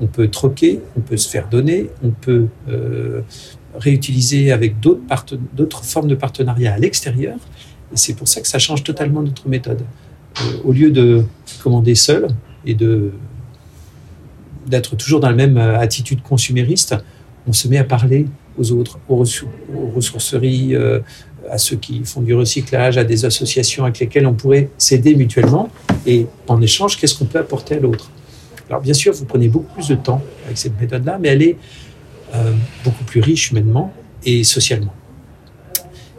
On 0.00 0.06
peut 0.06 0.28
troquer, 0.28 0.80
on 0.96 1.00
peut 1.00 1.16
se 1.16 1.28
faire 1.28 1.48
donner, 1.48 1.90
on 2.04 2.10
peut 2.10 2.46
euh, 2.68 3.22
réutiliser 3.74 4.52
avec 4.52 4.78
d'autres 4.80 5.84
formes 5.84 6.08
de 6.08 6.14
partenariat 6.14 6.74
à 6.74 6.78
l'extérieur. 6.78 7.36
Et 7.92 7.96
c'est 7.96 8.14
pour 8.14 8.28
ça 8.28 8.40
que 8.40 8.48
ça 8.48 8.58
change 8.58 8.84
totalement 8.84 9.22
notre 9.22 9.48
méthode. 9.48 9.82
Euh, 10.40 10.44
au 10.64 10.72
lieu 10.72 10.90
de 10.90 11.24
commander 11.62 11.94
seul 11.94 12.28
et 12.64 12.76
d'être 14.66 14.94
toujours 14.96 15.20
dans 15.20 15.30
la 15.30 15.36
même 15.36 15.56
euh, 15.56 15.78
attitude 15.78 16.22
consumériste, 16.22 16.94
on 17.46 17.52
se 17.52 17.66
met 17.66 17.78
à 17.78 17.84
parler 17.84 18.26
aux 18.58 18.72
autres, 18.72 18.98
aux, 19.08 19.24
ressou- 19.24 19.48
aux 19.74 19.90
ressourceries, 19.96 20.74
euh, 20.74 21.00
à 21.50 21.58
ceux 21.58 21.76
qui 21.76 22.04
font 22.04 22.20
du 22.20 22.34
recyclage, 22.34 22.98
à 22.98 23.04
des 23.04 23.24
associations 23.24 23.84
avec 23.84 23.98
lesquelles 23.98 24.26
on 24.26 24.34
pourrait 24.34 24.70
s'aider 24.78 25.14
mutuellement. 25.14 25.68
Et 26.06 26.26
en 26.46 26.60
échange, 26.60 26.98
qu'est-ce 26.98 27.14
qu'on 27.18 27.26
peut 27.26 27.38
apporter 27.38 27.76
à 27.76 27.80
l'autre? 27.80 28.10
Alors 28.68 28.82
bien 28.82 28.94
sûr, 28.94 29.12
vous 29.12 29.24
prenez 29.24 29.48
beaucoup 29.48 29.72
plus 29.74 29.88
de 29.88 29.94
temps 29.94 30.22
avec 30.44 30.58
cette 30.58 30.78
méthode-là, 30.80 31.18
mais 31.20 31.28
elle 31.28 31.42
est 31.42 31.56
euh, 32.34 32.52
beaucoup 32.84 33.04
plus 33.04 33.20
riche 33.20 33.50
humainement 33.50 33.92
et 34.24 34.44
socialement. 34.44 34.92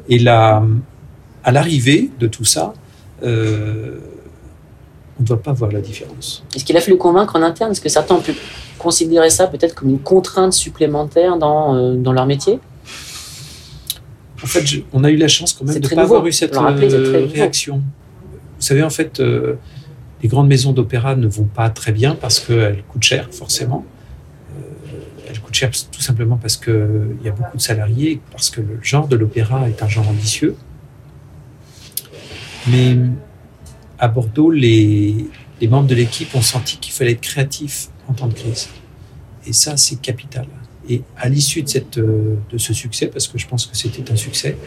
Et 0.07 0.17
là, 0.17 0.63
à 1.43 1.51
l'arrivée 1.51 2.09
de 2.19 2.27
tout 2.27 2.45
ça, 2.45 2.74
euh, 3.24 4.00
on 5.19 5.21
ne 5.21 5.27
doit 5.27 5.41
pas 5.41 5.53
voir 5.53 5.71
la 5.71 5.81
différence. 5.81 6.43
Est-ce 6.55 6.65
qu'il 6.65 6.75
a 6.77 6.81
fallu 6.81 6.98
convaincre 6.98 7.36
en 7.36 7.43
interne? 7.43 7.71
Est-ce 7.71 7.81
que 7.81 7.89
certains 7.89 8.15
ont 8.15 8.21
pu 8.21 8.33
considérer 8.77 9.29
ça 9.29 9.48
peut-être 9.48 9.75
comme 9.75 9.89
une 9.89 10.00
contrainte 10.00 10.53
supplémentaire 10.53 11.38
dans, 11.38 11.75
euh, 11.75 11.95
dans 11.95 12.13
leur 12.13 12.25
métier? 12.25 12.59
En 14.43 14.48
fait, 14.48 14.65
je- 14.65 14.81
on 14.93 15.03
a 15.03 15.10
eu 15.12 15.17
la 15.17 15.27
chance 15.27 15.53
quand 15.53 15.65
même 15.65 15.75
de 15.75 15.79
ne 15.84 15.88
pas 15.89 16.01
nouveau. 16.01 16.15
avoir 16.15 16.27
eu 16.27 16.31
cette 16.31 16.55
euh, 16.55 17.22
nouveau. 17.22 17.34
réaction. 17.34 17.77
Vous 17.77 18.62
savez, 18.65 18.84
en 18.84 18.89
fait, 18.89 19.19
euh, 19.19 19.55
les 20.22 20.27
grandes 20.29 20.48
maisons 20.48 20.72
d'opéra 20.74 21.15
ne 21.15 21.27
vont 21.27 21.46
pas 21.46 21.69
très 21.69 21.91
bien 21.91 22.15
parce 22.15 22.39
qu'elles 22.39 22.84
coûtent 22.89 23.03
cher, 23.03 23.27
forcément. 23.31 23.86
Euh, 24.58 24.62
elles 25.29 25.39
coûtent 25.39 25.53
cher 25.55 25.72
tout 25.91 26.01
simplement 26.01 26.38
parce 26.38 26.58
qu'il 26.58 27.17
y 27.24 27.27
a 27.27 27.31
beaucoup 27.31 27.58
de 27.58 27.62
salariés, 27.62 28.19
parce 28.31 28.50
que 28.50 28.62
le 28.62 28.79
genre 28.81 29.08
de 29.08 29.15
l'opéra 29.15 29.67
est 29.69 29.81
un 29.84 29.88
genre 29.88 30.08
ambitieux. 30.10 30.55
Mais 32.67 32.98
à 33.98 34.08
Bordeaux, 34.08 34.51
les, 34.51 35.25
les 35.62 35.67
membres 35.67 35.88
de 35.88 35.96
l'équipe 35.96 36.34
ont 36.36 36.41
senti 36.41 36.77
qu'il 36.77 36.93
fallait 36.93 37.12
être 37.13 37.22
créatif 37.22 37.88
en 38.08 38.13
temps 38.13 38.27
de 38.27 38.34
crise. 38.34 38.69
Et 39.46 39.53
ça, 39.53 39.77
c'est 39.77 40.01
capital. 40.01 40.46
Et 40.89 41.01
à 41.17 41.29
l'issue 41.29 41.62
de, 41.62 41.69
cette, 41.69 41.98
euh, 42.00 42.36
de 42.51 42.58
ce 42.58 42.74
succès, 42.74 43.08
parce 43.08 43.27
que 43.27 43.38
je 43.38 43.48
pense 43.48 43.65
que 43.67 43.77
c'était 43.77 44.12
un 44.12 44.15
succès, 44.15 44.58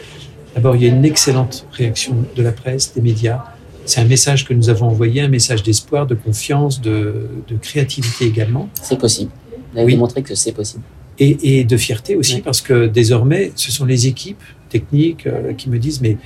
d'abord, 0.55 0.77
il 0.77 0.83
y 0.83 0.87
a 0.87 0.89
une 0.89 1.05
excellente 1.05 1.67
réaction 1.73 2.15
de 2.37 2.43
la 2.43 2.53
presse, 2.53 2.95
des 2.95 3.01
médias. 3.01 3.43
C'est 3.87 4.01
un 4.01 4.05
message 4.05 4.47
que 4.47 4.55
nous 4.55 4.69
avons 4.71 4.87
envoyé, 4.87 5.21
un 5.23 5.29
message 5.29 5.63
d'espoir, 5.65 6.07
de 6.07 6.15
confiance, 6.15 6.81
de, 6.81 7.29
de 7.49 7.57
créativité 7.57 8.27
également, 8.27 8.69
C'est 8.81 8.99
possible. 8.99 9.33
Vous 9.73 9.79
avez 9.81 9.87
Oui. 9.93 9.97
montré 9.97 10.23
que 10.23 10.35
c'est 10.35 10.53
possible. 10.53 10.83
et, 11.19 11.59
et 11.59 11.65
de 11.65 11.77
fierté 11.77 12.15
aussi, 12.17 12.37
Oui. 12.37 12.43
parce 12.43 12.61
que 12.61 12.87
désormais, 12.87 13.51
ce 13.57 13.73
sont 13.73 13.85
les 13.85 14.07
équipes 14.07 14.43
techniques 14.69 15.27
euh, 15.27 15.53
qui 15.55 15.69
me 15.69 15.79
disent, 15.79 16.01
mais 16.01 16.17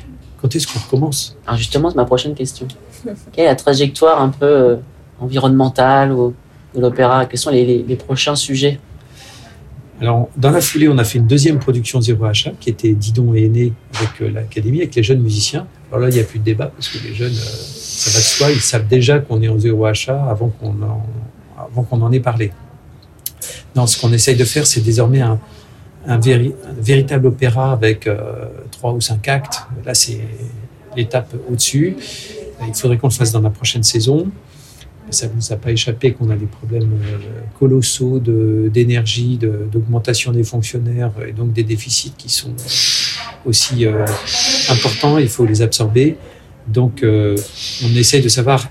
quand 0.41 0.55
est-ce 0.55 0.67
qu'on 0.67 0.79
recommence? 0.81 1.37
Alors 1.47 1.57
justement, 1.59 1.89
c'est 1.91 1.97
ma 1.97 2.05
prochaine 2.05 2.35
question. 2.35 2.69
Quelle 3.33 3.45
est 3.47 3.49
la 3.49 3.57
trajectoire 3.57 4.21
un 4.21 4.29
peu 4.29 4.45
euh, 4.47 4.77
environnementale 5.21 6.13
ou, 6.13 6.35
de 6.75 6.81
l'opéra? 6.81 7.25
Quels 7.27 7.39
sont 7.39 7.51
les, 7.51 7.65
les- 7.65 7.83
les 7.83 7.97
prochains 7.97 8.37
sujets? 8.37 8.79
Alors, 10.01 10.29
dans 10.37 10.51
la 10.51 10.61
foulée, 10.61 10.89
on 10.89 10.99
a 10.99 11.05
fait 11.05 11.19
une 11.19 11.27
deuxième 11.27 11.59
production 11.59 12.01
Zéro 12.01 12.25
Achat, 12.27 12.53
qui 12.61 12.69
était 12.69 12.93
Didon 12.93 13.35
et 13.35 13.45
Aîné 13.45 13.73
avec 13.95 14.21
euh, 14.21 14.31
l'Académie, 14.31 14.79
avec 14.79 14.95
les 14.95 15.03
jeunes 15.03 15.21
musiciens. 15.21 15.67
Alors 15.91 16.01
là, 16.01 16.11
il 16.11 16.15
n'y 16.15 16.21
a 16.21 16.25
plus 16.25 16.39
de 16.39 16.45
débat, 16.45 16.67
parce 16.67 16.89
que 16.89 16.99
les 17.07 17.15
jeunes, 17.15 17.33
euh, 17.33 17.35
ça 17.35 18.11
va 18.11 18.19
de 18.19 18.25
soi, 18.25 18.51
ils 18.51 18.61
savent 18.61 18.87
déjà 18.87 19.19
qu'on 19.21 19.41
est 19.41 19.49
en 19.49 19.59
Zéro 19.59 19.87
Achat 19.87 20.23
avant 20.29 20.49
qu'on 20.49 20.75
en, 20.83 21.07
avant 21.59 21.83
qu'on 21.83 22.03
en 22.03 22.13
ait 22.13 22.21
parlé. 22.21 22.53
Non, 23.75 23.87
ce 23.87 23.99
qu'on 23.99 24.13
essaye 24.13 24.37
de 24.37 24.45
faire, 24.45 24.67
c'est 24.67 24.83
désormais 24.83 25.23
un, 25.23 25.39
un 26.07 26.19
véritable 26.79 27.29
opéra 27.29 27.73
avec 27.73 28.07
euh, 28.07 28.47
trois 28.71 28.93
ou 28.93 29.01
cinq 29.01 29.29
actes. 29.29 29.63
Là, 29.85 29.95
c'est 29.95 30.21
l'étape 30.95 31.35
au-dessus. 31.51 31.97
Il 32.67 32.75
faudrait 32.75 32.99
qu'on 32.99 33.09
le 33.09 33.13
fasse 33.13 33.33
dans 33.33 33.41
la 33.41 33.51
prochaine 33.51 33.83
saison. 33.83 34.27
Ça 35.11 35.29
ne 35.29 35.35
nous 35.35 35.53
a 35.53 35.57
pas 35.57 35.71
échappé 35.71 36.13
qu'on 36.13 36.31
a 36.31 36.37
des 36.37 36.47
problèmes 36.47 36.91
euh, 37.05 37.19
colossaux 37.59 38.19
d'énergie, 38.19 39.39
d'augmentation 39.73 40.33
des 40.33 40.43
fonctionnaires 40.43 41.13
et 41.27 41.33
donc 41.33 41.53
des 41.53 41.63
déficits 41.63 42.13
qui 42.19 42.29
sont 42.29 42.53
aussi 43.45 43.87
euh, 43.87 44.05
importants. 44.69 45.19
Il 45.19 45.29
faut 45.29 45.47
les 45.47 45.63
absorber. 45.63 46.17
Donc, 46.67 47.05
euh, 47.05 47.37
on 47.85 47.95
essaye 47.97 48.21
de 48.21 48.29
savoir 48.29 48.69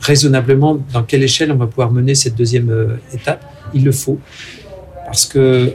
raisonnablement 0.00 0.78
dans 0.92 1.02
quelle 1.02 1.22
échelle 1.22 1.50
on 1.50 1.56
va 1.56 1.66
pouvoir 1.66 1.90
mener 1.90 2.14
cette 2.14 2.34
deuxième 2.34 2.68
euh, 2.70 2.96
étape. 3.14 3.42
Il 3.72 3.82
le 3.84 3.92
faut 3.92 4.18
parce 5.06 5.24
que 5.24 5.72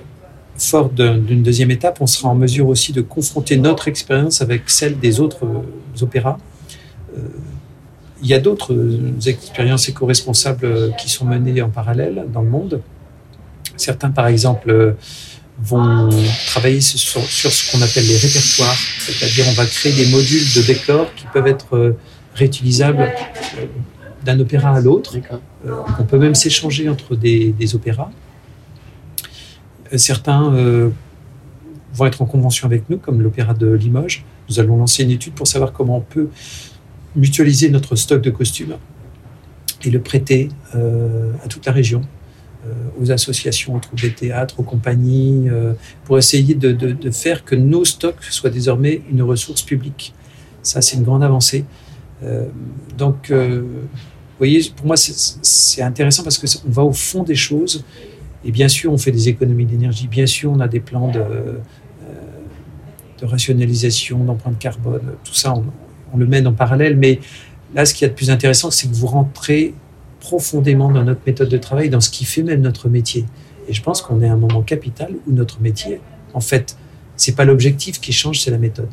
fort 0.58 0.90
d'un- 0.90 1.18
d'une 1.18 1.42
deuxième 1.42 1.72
étape, 1.72 1.98
on 2.02 2.08
sera 2.08 2.30
en 2.30 2.36
mesure 2.36 2.68
aussi 2.68 2.94
de 2.94 3.02
confronter 3.02 3.58
notre 3.58 3.88
expérience 3.88 4.42
avec 4.44 4.70
celle 4.70 5.00
des 5.00 5.20
autres 5.20 5.46
euh, 5.46 6.04
opéras. 6.04 6.38
Euh, 7.18 7.22
il 8.22 8.28
y 8.28 8.34
a 8.34 8.40
d'autres 8.40 8.74
euh, 8.74 9.20
expériences 9.26 9.90
éco-responsables 9.90 10.66
euh, 10.66 10.92
qui 10.92 11.10
sont 11.10 11.26
menées 11.26 11.62
en 11.62 11.70
parallèle 11.70 12.26
dans 12.32 12.42
le 12.42 12.50
monde. 12.50 12.82
Certains, 13.78 14.12
par 14.12 14.28
exemple, 14.28 14.70
euh, 14.70 14.94
vont 15.64 16.10
travailler 16.48 16.82
sur, 16.82 17.22
sur 17.22 17.52
ce 17.52 17.72
qu'on 17.72 17.82
appelle 17.84 18.08
les 18.08 18.18
répertoires, 18.18 18.78
c'est-à-dire 19.00 19.46
on 19.48 19.54
va 19.54 19.66
créer 19.66 19.94
des 19.94 20.08
modules 20.08 20.54
de 20.56 20.62
décors 20.66 21.14
qui 21.16 21.26
peuvent 21.32 21.46
être 21.46 21.96
réutilisables 22.34 23.12
d'un 24.26 24.40
opéra 24.40 24.72
à 24.72 24.82
l'autre. 24.82 25.18
On 26.00 26.04
peut 26.04 26.18
même 26.18 26.34
s'échanger 26.34 26.90
entre 26.90 27.16
des, 27.16 27.52
des 27.52 27.76
opéras. 27.76 28.10
Certains 29.98 30.54
euh, 30.54 30.90
vont 31.94 32.06
être 32.06 32.22
en 32.22 32.26
convention 32.26 32.66
avec 32.66 32.90
nous, 32.90 32.98
comme 32.98 33.22
l'opéra 33.22 33.54
de 33.54 33.68
Limoges. 33.68 34.24
Nous 34.50 34.60
allons 34.60 34.78
lancer 34.78 35.04
une 35.04 35.12
étude 35.12 35.34
pour 35.34 35.48
savoir 35.48 35.74
comment 35.74 35.98
on 35.98 36.02
peut 36.02 36.30
mutualiser 37.16 37.70
notre 37.70 37.96
stock 37.96 38.22
de 38.22 38.30
costumes 38.32 38.76
et 39.84 39.90
le 39.90 40.00
prêter 40.00 40.50
euh, 40.76 41.32
à 41.44 41.48
toute 41.48 41.66
la 41.66 41.72
région, 41.72 42.02
euh, 42.66 42.72
aux 43.00 43.12
associations, 43.12 43.76
aux 43.76 43.80
troupes 43.80 44.00
des 44.02 44.14
théâtres, 44.14 44.60
aux 44.60 44.64
compagnies, 44.64 45.50
euh, 45.50 45.74
pour 46.06 46.18
essayer 46.18 46.54
de, 46.56 46.72
de- 46.72 46.92
de 46.94 47.12
faire 47.12 47.44
que 47.44 47.56
nos 47.56 47.84
stocks 47.86 48.24
soient 48.30 48.50
désormais 48.52 49.02
une 49.12 49.22
ressource 49.24 49.64
publique. 49.64 50.14
Ça, 50.62 50.82
c'est 50.82 50.98
une 50.98 51.04
grande 51.04 51.24
avancée. 51.24 51.66
Donc, 53.00 53.32
vous 53.32 53.66
voyez, 54.38 54.62
pour 54.76 54.86
moi, 54.86 54.96
c'est- 54.96 55.82
intéressant 55.82 56.22
parce 56.22 56.38
que 56.38 56.46
c'est- 56.46 56.60
on 56.68 56.72
va 56.72 56.84
au 56.84 56.92
fond 56.92 57.24
des 57.24 57.34
choses. 57.36 57.84
Et 58.46 58.52
bien 58.52 58.68
sûr, 58.68 58.94
on 58.94 58.98
fait 59.00 59.12
des 59.12 59.28
économies 59.28 59.66
d'énergie. 59.66 60.08
Bien 60.08 60.28
sûr, 60.28 60.52
on 60.52 60.60
a 60.60 60.68
des 60.68 60.80
plans 60.80 61.10
de, 61.12 61.24
de 63.20 63.26
rationalisation, 63.26 64.24
d'empreinte 64.24 64.60
carbone. 64.60 65.02
Tout 65.24 65.34
ça, 65.34 65.54
on, 65.56 65.64
on 66.14 66.18
le 66.18 66.26
mène 66.26 66.48
en 66.48 66.54
parallèle. 66.54 66.98
Mais 66.98 67.20
là, 67.76 67.86
ce 67.86 67.94
qui 67.94 68.06
est 68.06 68.10
de 68.10 68.14
plus 68.14 68.30
intéressant, 68.30 68.72
c'est 68.72 68.88
que 68.88 68.94
vous 68.94 69.08
rentrez 69.08 69.74
profondément 70.20 70.92
dans 70.92 71.04
notre 71.04 71.22
méthode 71.26 71.50
de 71.50 71.58
travail, 71.58 71.90
dans 71.90 72.02
ce 72.02 72.10
qui 72.10 72.26
fait 72.26 72.44
même 72.44 72.62
notre 72.62 72.90
métier. 72.90 73.26
Et 73.68 73.74
je 73.74 73.82
pense 73.82 74.02
qu'on 74.02 74.22
est 74.22 74.28
à 74.28 74.34
un 74.34 74.38
moment 74.38 74.62
capital 74.62 75.12
où 75.28 75.32
notre 75.32 75.62
métier, 75.62 76.02
en 76.34 76.42
fait, 76.42 76.78
C'est 77.18 77.36
pas 77.36 77.46
l'objectif 77.46 78.02
qui 78.02 78.14
change, 78.14 78.40
c'est 78.40 78.50
la 78.50 78.58
méthode. 78.58 78.90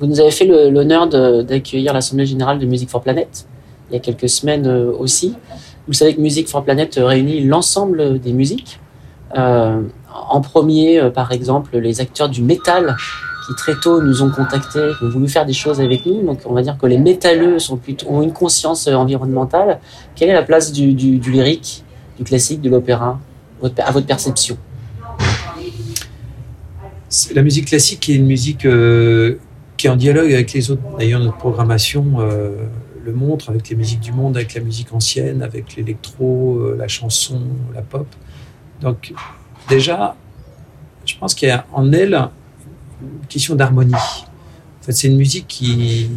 Vous 0.00 0.06
nous 0.06 0.18
avez 0.18 0.32
fait 0.32 0.44
l'honneur 0.44 1.08
d'accueillir 1.08 1.92
l'Assemblée 1.92 2.26
générale 2.26 2.58
de 2.58 2.66
Musique 2.66 2.90
for 2.90 3.00
Planet 3.00 3.46
il 3.92 3.96
y 3.96 3.96
a 3.96 4.00
quelques 4.00 4.28
semaines 4.28 4.66
euh, 4.66 4.90
aussi. 4.98 5.36
Vous 5.86 5.92
savez 5.92 6.14
que 6.14 6.20
Musique 6.20 6.48
for 6.48 6.64
Planet 6.64 6.94
réunit 6.96 7.44
l'ensemble 7.44 8.18
des 8.18 8.32
musiques. 8.32 8.80
Euh, 9.36 9.82
en 10.30 10.40
premier, 10.40 10.98
euh, 10.98 11.10
par 11.10 11.32
exemple, 11.32 11.76
les 11.78 12.00
acteurs 12.00 12.28
du 12.28 12.42
métal 12.42 12.96
qui 13.46 13.54
très 13.54 13.74
tôt 13.74 14.02
nous 14.02 14.22
ont 14.22 14.30
contactés, 14.30 14.90
qui 14.98 15.04
ont 15.04 15.08
voulu 15.08 15.28
faire 15.28 15.46
des 15.46 15.52
choses 15.52 15.80
avec 15.80 16.06
nous. 16.06 16.22
Donc 16.22 16.40
on 16.46 16.52
va 16.52 16.62
dire 16.62 16.76
que 16.78 16.86
les 16.86 16.98
métalleux 16.98 17.56
ont 18.08 18.22
une 18.22 18.32
conscience 18.32 18.86
environnementale. 18.88 19.80
Quelle 20.14 20.30
est 20.30 20.34
la 20.34 20.42
place 20.42 20.72
du, 20.72 20.92
lyrique, 20.92 21.84
du 22.16 22.24
classique, 22.24 22.60
de 22.60 22.70
l'opéra 22.70 23.20
à 23.78 23.92
votre 23.92 24.06
perception? 24.06 24.56
La 27.34 27.42
musique 27.42 27.66
classique 27.66 28.08
est 28.08 28.14
une 28.14 28.26
musique 28.26 28.64
euh, 28.64 29.38
qui 29.76 29.86
est 29.86 29.90
en 29.90 29.96
dialogue 29.96 30.32
avec 30.32 30.52
les 30.52 30.70
autres. 30.70 30.82
D'ailleurs, 30.98 31.20
notre 31.20 31.36
programmation 31.36 32.06
euh, 32.20 32.56
le 33.04 33.12
montre 33.12 33.50
avec 33.50 33.68
les 33.68 33.76
musiques 33.76 34.00
du 34.00 34.12
monde, 34.12 34.36
avec 34.36 34.54
la 34.54 34.62
musique 34.62 34.92
ancienne, 34.94 35.42
avec 35.42 35.76
l'électro, 35.76 36.56
euh, 36.58 36.76
la 36.78 36.88
chanson, 36.88 37.40
la 37.74 37.82
pop. 37.82 38.06
Donc 38.80 39.12
déjà, 39.68 40.16
je 41.04 41.14
pense 41.18 41.34
qu'il 41.34 41.48
y 41.48 41.52
a 41.52 41.66
en 41.72 41.92
elle 41.92 42.30
question 43.28 43.54
d'harmonie. 43.54 43.94
En 43.94 44.84
fait, 44.84 44.92
c'est 44.92 45.08
une 45.08 45.16
musique 45.16 45.46
qui, 45.48 46.10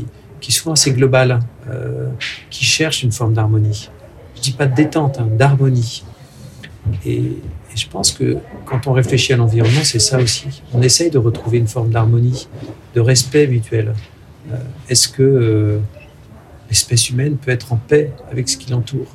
qui 0.46 0.52
est 0.52 0.54
souvent 0.54 0.74
assez 0.74 0.92
globale, 0.92 1.40
euh, 1.70 2.10
qui 2.50 2.66
cherche 2.66 3.02
une 3.02 3.12
forme 3.12 3.34
d'harmonie. 3.34 3.90
Je 4.36 4.42
dis 4.42 4.52
pas 4.52 4.68
de 4.68 4.76
détente, 4.76 5.20
hein, 5.20 5.28
d'harmonie. 5.32 6.04
Et, 7.06 7.32
je 7.76 7.88
pense 7.88 8.12
que 8.12 8.38
quand 8.66 8.88
on 8.88 8.94
réfléchit 8.94 9.34
à 9.34 9.38
l'environnement, 9.38 9.84
c'est 9.84 10.00
ça 10.00 10.18
aussi. 10.18 10.62
On 10.74 10.82
essaye 10.82 11.10
de 11.12 11.18
retrouver 11.18 11.58
une 11.58 11.68
forme 11.68 11.90
d'harmonie, 11.90 12.48
de 12.94 13.02
respect 13.02 13.48
mutuel. 13.48 13.94
Euh, 14.50 14.56
est-ce 14.88 15.10
que 15.10 15.22
euh, 15.22 15.80
l'espèce 16.70 17.10
humaine 17.10 17.36
peut 17.36 17.52
être 17.52 17.74
en 17.74 17.76
paix 17.76 18.14
avec 18.32 18.48
ce 18.48 18.56
qui 18.56 18.72
l'entoure? 18.72 19.08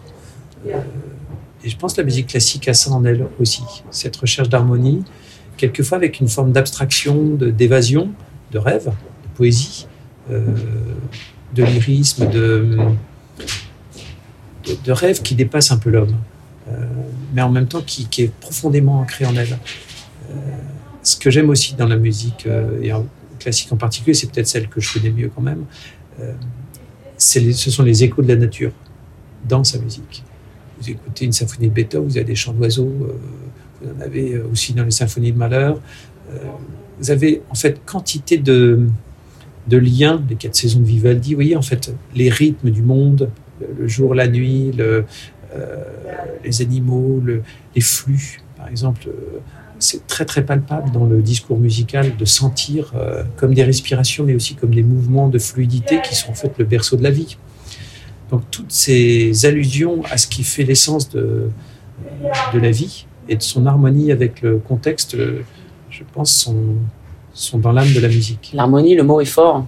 Et 1.64 1.70
je 1.70 1.76
pense 1.76 1.94
que 1.94 2.02
la 2.02 2.04
musique 2.04 2.26
classique 2.26 2.68
a 2.68 2.74
ça 2.74 2.90
en 2.90 3.02
elle 3.04 3.26
aussi, 3.38 3.62
cette 3.90 4.16
recherche 4.16 4.50
d'harmonie, 4.50 5.04
quelquefois 5.56 5.98
avec 5.98 6.20
une 6.20 6.28
forme 6.28 6.52
d'abstraction, 6.52 7.34
d'évasion, 7.34 8.10
de, 8.52 8.58
rêve, 8.58 8.86
de 8.86 9.28
poésie, 9.36 9.86
euh, 10.30 10.40
de 11.54 11.64
lyrisme, 11.64 12.30
de, 12.30 12.78
de, 14.84 14.92
rêve 14.92 15.20
qui 15.22 15.34
dépasse 15.34 15.72
un 15.72 15.78
peu 15.78 15.90
l'homme, 15.90 16.14
euh, 16.68 16.86
mais 17.34 17.42
en 17.42 17.50
même 17.50 17.66
temps 17.66 17.82
qui, 17.82 18.06
est 18.18 18.32
profondément 18.40 19.00
ancré 19.00 19.24
en 19.26 19.34
elle. 19.34 19.58
Euh, 20.30 20.34
ce 21.02 21.16
que 21.16 21.30
j'aime 21.30 21.50
aussi 21.50 21.74
dans 21.74 21.88
la 21.88 21.96
musique, 21.96 22.46
et 22.82 22.92
en 22.92 23.06
classique 23.38 23.72
en 23.72 23.76
particulier, 23.76 24.14
c'est 24.14 24.30
peut-être 24.30 24.46
celle 24.46 24.68
que 24.68 24.80
je 24.80 24.92
connais 24.92 25.10
mieux 25.10 25.30
quand 25.34 25.42
même, 25.42 25.64
ce 27.16 27.70
sont 27.70 27.82
les 27.82 28.04
échos 28.04 28.22
de 28.22 28.28
la 28.28 28.36
nature 28.36 28.72
dans 29.48 29.64
sa 29.64 29.78
musique. 29.78 30.22
Vous 30.80 30.90
écoutez 30.90 31.24
une 31.24 31.32
symphonie 31.32 31.68
de 31.68 31.72
Beethoven, 31.72 32.06
vous 32.06 32.16
avez 32.16 32.26
des 32.26 32.34
chants 32.34 32.52
d'oiseaux, 32.52 32.92
vous 33.80 33.90
en 33.90 34.00
avez 34.00 34.34
euh, 34.34 34.48
aussi 34.52 34.72
dans 34.72 34.84
les 34.84 34.90
symphonies 34.90 35.32
de 35.32 35.38
malheur. 35.38 35.80
Euh, 36.30 36.38
vous 36.98 37.10
avez 37.10 37.42
en 37.50 37.54
fait 37.54 37.80
quantité 37.84 38.38
de, 38.38 38.86
liens, 39.70 40.22
les 40.28 40.36
quatre 40.36 40.54
saisons 40.54 40.80
de 40.80 40.84
Vivaldi, 40.84 41.30
vous 41.30 41.36
voyez 41.36 41.56
en 41.56 41.62
fait 41.62 41.94
les 42.14 42.28
rythmes 42.28 42.70
du 42.70 42.82
monde, 42.82 43.30
le 43.78 43.88
jour, 43.88 44.14
la 44.14 44.28
nuit, 44.28 44.72
euh, 44.78 45.02
les 46.44 46.62
animaux, 46.62 47.20
le, 47.24 47.42
les 47.74 47.80
flux, 47.80 48.40
par 48.56 48.68
exemple. 48.68 49.08
c'est 49.78 50.06
très 50.06 50.24
très 50.24 50.44
palpable 50.44 50.90
dans 50.92 51.06
le 51.06 51.22
discours 51.22 51.58
musical 51.58 52.16
de 52.16 52.24
sentir 52.24 52.92
comme 53.36 53.54
des 53.54 53.64
respirations, 53.64 54.24
mais 54.24 54.34
aussi 54.34 54.54
comme 54.54 54.74
des 54.74 54.82
mouvements 54.82 55.28
de 55.28 55.38
fluidité 55.38 56.00
qui 56.02 56.14
sont 56.14 56.30
en 56.30 56.34
fait 56.34 56.52
le 56.58 56.64
berceau 56.64 56.96
de 56.96 57.02
la 57.02 57.10
vie. 57.10 57.38
Donc 58.30 58.42
toutes 58.50 58.70
ces 58.72 59.46
allusions 59.46 60.02
à 60.10 60.18
ce 60.18 60.26
qui 60.26 60.44
fait 60.44 60.64
l'essence 60.64 61.08
de 61.10 61.50
la 62.52 62.70
vie, 62.70 63.06
et 63.30 63.36
de 63.36 63.42
son 63.42 63.64
harmonie 63.64 64.12
avec 64.12 64.42
le 64.42 64.58
contexte, 64.58 65.16
je 65.88 66.02
pense, 66.12 66.32
sont, 66.32 66.74
sont 67.32 67.58
dans 67.58 67.72
l'âme 67.72 67.92
de 67.94 68.00
la 68.00 68.08
musique. 68.08 68.50
L'harmonie, 68.52 68.94
le 68.94 69.04
mot 69.04 69.20
est 69.20 69.24
fort. 69.24 69.64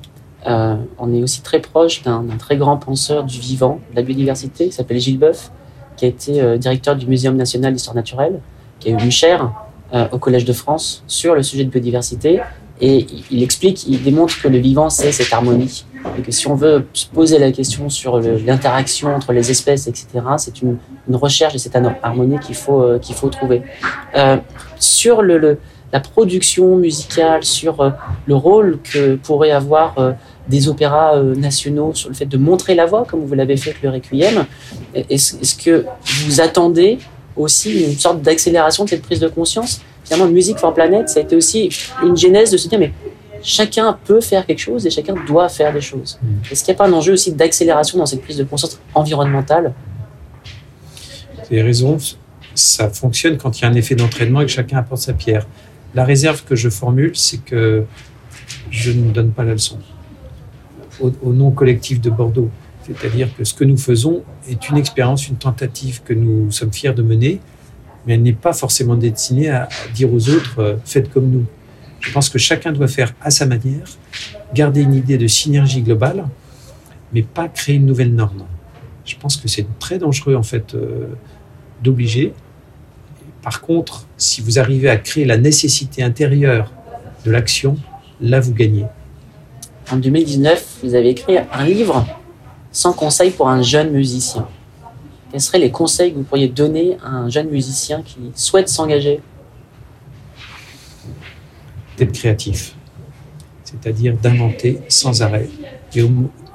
Euh, 0.46 0.76
on 0.98 1.14
est 1.14 1.22
aussi 1.22 1.42
très 1.42 1.60
proche 1.60 2.02
d'un 2.02 2.24
très 2.38 2.56
grand 2.56 2.76
penseur 2.76 3.24
du 3.24 3.38
vivant, 3.38 3.80
de 3.92 3.96
la 3.96 4.02
biodiversité, 4.02 4.66
qui 4.66 4.72
s'appelle 4.72 4.98
Gilles 4.98 5.18
Boeuf, 5.18 5.52
qui 5.96 6.04
a 6.04 6.08
été 6.08 6.40
euh, 6.40 6.58
directeur 6.58 6.96
du 6.96 7.06
Muséum 7.06 7.36
national 7.36 7.72
d'histoire 7.72 7.94
naturelle, 7.94 8.40
qui 8.80 8.88
a 8.88 8.92
eu 8.92 9.00
une 9.00 9.12
chaire 9.12 9.52
euh, 9.94 10.08
au 10.10 10.18
Collège 10.18 10.44
de 10.44 10.52
France 10.52 11.04
sur 11.06 11.36
le 11.36 11.44
sujet 11.44 11.64
de 11.64 11.70
biodiversité. 11.70 12.40
Et 12.80 13.06
il 13.30 13.44
explique, 13.44 13.86
il 13.86 14.02
démontre 14.02 14.42
que 14.42 14.48
le 14.48 14.58
vivant, 14.58 14.90
c'est 14.90 15.12
cette 15.12 15.32
harmonie 15.32 15.84
et 16.18 16.22
que 16.22 16.32
si 16.32 16.46
on 16.46 16.54
veut 16.54 16.86
se 16.92 17.06
poser 17.06 17.38
la 17.38 17.52
question 17.52 17.88
sur 17.88 18.18
l'interaction 18.20 19.14
entre 19.14 19.32
les 19.32 19.50
espèces, 19.50 19.86
etc., 19.86 20.06
c'est 20.36 20.62
une, 20.62 20.78
recherche 21.12 21.52
de 21.52 21.58
cette 21.58 21.76
harmonie 22.02 22.38
qu'il 22.40 22.54
faut, 22.54 22.80
euh, 22.80 22.98
qu'il 22.98 23.14
faut 23.14 23.28
trouver. 23.28 23.62
Euh, 24.16 24.36
sur 24.78 25.22
la 25.22 26.00
production 26.00 26.76
musicale, 26.76 27.44
sur 27.44 27.80
euh, 27.80 27.90
le 28.26 28.34
rôle 28.34 28.78
que 28.82 29.16
pourraient 29.16 29.50
avoir 29.50 29.94
des 30.48 30.68
opéras 30.68 31.20
nationaux, 31.22 31.94
sur 31.94 32.08
le 32.08 32.14
fait 32.14 32.26
de 32.26 32.36
montrer 32.36 32.74
la 32.74 32.86
voix, 32.86 33.04
comme 33.08 33.24
vous 33.24 33.34
l'avez 33.34 33.56
fait 33.56 33.70
avec 33.70 33.82
le 33.82 33.90
Requiem, 33.90 34.46
est-ce 34.94 35.54
que 35.54 35.84
vous 36.26 36.40
attendez 36.40 36.98
aussi 37.36 37.84
une 37.84 37.98
sorte 37.98 38.22
d'accélération 38.22 38.84
de 38.84 38.90
cette 38.90 39.02
prise 39.02 39.20
de 39.20 39.28
conscience? 39.28 39.80
Finalement, 40.04 40.30
Musique 40.30 40.58
for 40.58 40.74
Planet, 40.74 41.08
ça 41.08 41.20
a 41.20 41.22
été 41.22 41.36
aussi 41.36 41.68
une 42.02 42.16
genèse 42.16 42.50
de 42.50 42.56
se 42.56 42.68
dire, 42.68 42.78
mais 42.78 42.92
chacun 43.42 43.98
peut 44.04 44.20
faire 44.20 44.46
quelque 44.46 44.58
chose 44.58 44.86
et 44.86 44.90
chacun 44.90 45.14
doit 45.26 45.48
faire 45.48 45.72
des 45.72 45.80
choses. 45.80 46.18
Mm. 46.22 46.26
Est-ce 46.50 46.64
qu'il 46.64 46.72
n'y 46.72 46.76
a 46.76 46.78
pas 46.78 46.88
un 46.88 46.92
enjeu 46.92 47.14
aussi 47.14 47.32
d'accélération 47.32 47.98
dans 47.98 48.06
cette 48.06 48.22
prise 48.22 48.36
de 48.36 48.44
conscience 48.44 48.80
environnementale? 48.94 49.72
Vous 51.36 51.46
avez 51.50 51.62
raison, 51.62 51.98
ça 52.54 52.88
fonctionne 52.88 53.36
quand 53.36 53.58
il 53.58 53.62
y 53.62 53.64
a 53.64 53.68
un 53.68 53.74
effet 53.74 53.94
d'entraînement 53.94 54.40
et 54.40 54.46
que 54.46 54.50
chacun 54.50 54.78
apporte 54.78 55.02
sa 55.02 55.12
pierre. 55.12 55.46
La 55.94 56.04
réserve 56.04 56.44
que 56.44 56.56
je 56.56 56.68
formule, 56.68 57.12
c'est 57.14 57.44
que 57.44 57.84
je 58.70 58.92
ne 58.92 59.10
donne 59.10 59.32
pas 59.32 59.44
la 59.44 59.52
leçon 59.52 59.78
au, 61.00 61.32
nom 61.32 61.50
collectif 61.50 62.00
de 62.00 62.10
Bordeaux. 62.10 62.50
C'est-à-dire 62.86 63.28
que 63.36 63.44
ce 63.44 63.54
que 63.54 63.64
nous 63.64 63.76
faisons 63.76 64.22
est 64.48 64.68
une 64.68 64.76
expérience, 64.76 65.28
une 65.28 65.36
tentative 65.36 66.02
que 66.04 66.12
nous 66.12 66.50
sommes 66.50 66.72
fiers 66.72 66.92
de 66.92 67.02
mener, 67.02 67.40
mais 68.06 68.14
elle 68.14 68.22
n'est 68.22 68.32
pas 68.32 68.52
forcément 68.52 68.96
destinée 68.96 69.50
à 69.50 69.68
dire 69.94 70.12
aux 70.12 70.28
autres 70.28 70.58
euh, 70.58 70.76
faites 70.84 71.12
comme 71.12 71.30
nous. 71.30 71.46
Je 72.02 72.12
pense 72.12 72.28
que 72.28 72.38
chacun 72.38 72.72
doit 72.72 72.88
faire 72.88 73.14
à 73.22 73.30
sa 73.30 73.46
manière, 73.46 73.86
garder 74.52 74.82
une 74.82 74.94
idée 74.94 75.18
de 75.18 75.26
synergie 75.26 75.82
globale, 75.82 76.26
mais 77.12 77.22
pas 77.22 77.48
créer 77.48 77.76
une 77.76 77.86
nouvelle 77.86 78.14
norme. 78.14 78.44
Je 79.04 79.16
pense 79.16 79.36
que 79.36 79.48
c'est 79.48 79.66
très 79.78 79.98
dangereux 79.98 80.34
en 80.34 80.42
fait 80.42 80.74
euh, 80.74 81.06
d'obliger. 81.82 82.34
Par 83.42 83.60
contre, 83.60 84.06
si 84.16 84.40
vous 84.40 84.58
arrivez 84.58 84.88
à 84.90 84.96
créer 84.96 85.24
la 85.24 85.36
nécessité 85.36 86.02
intérieure 86.02 86.72
de 87.24 87.30
l'action, 87.30 87.76
là 88.20 88.40
vous 88.40 88.52
gagnez. 88.52 88.86
En 89.90 89.96
2019, 89.96 90.78
vous 90.82 90.94
avez 90.94 91.10
écrit 91.10 91.36
un 91.38 91.64
livre 91.64 92.04
sans 92.72 92.92
conseil 92.92 93.30
pour 93.30 93.48
un 93.48 93.62
jeune 93.62 93.90
musicien. 93.90 94.46
Quels 95.30 95.40
seraient 95.40 95.58
les 95.58 95.70
conseils 95.70 96.12
que 96.12 96.18
vous 96.18 96.24
pourriez 96.24 96.48
donner 96.48 96.96
à 97.04 97.10
un 97.10 97.28
jeune 97.28 97.48
musicien 97.48 98.02
qui 98.02 98.18
souhaite 98.34 98.68
s'engager 98.68 99.20
créatif, 102.10 102.74
c'est-à-dire 103.64 104.16
d'inventer 104.16 104.80
sans 104.88 105.22
arrêt, 105.22 105.48
et 105.94 106.02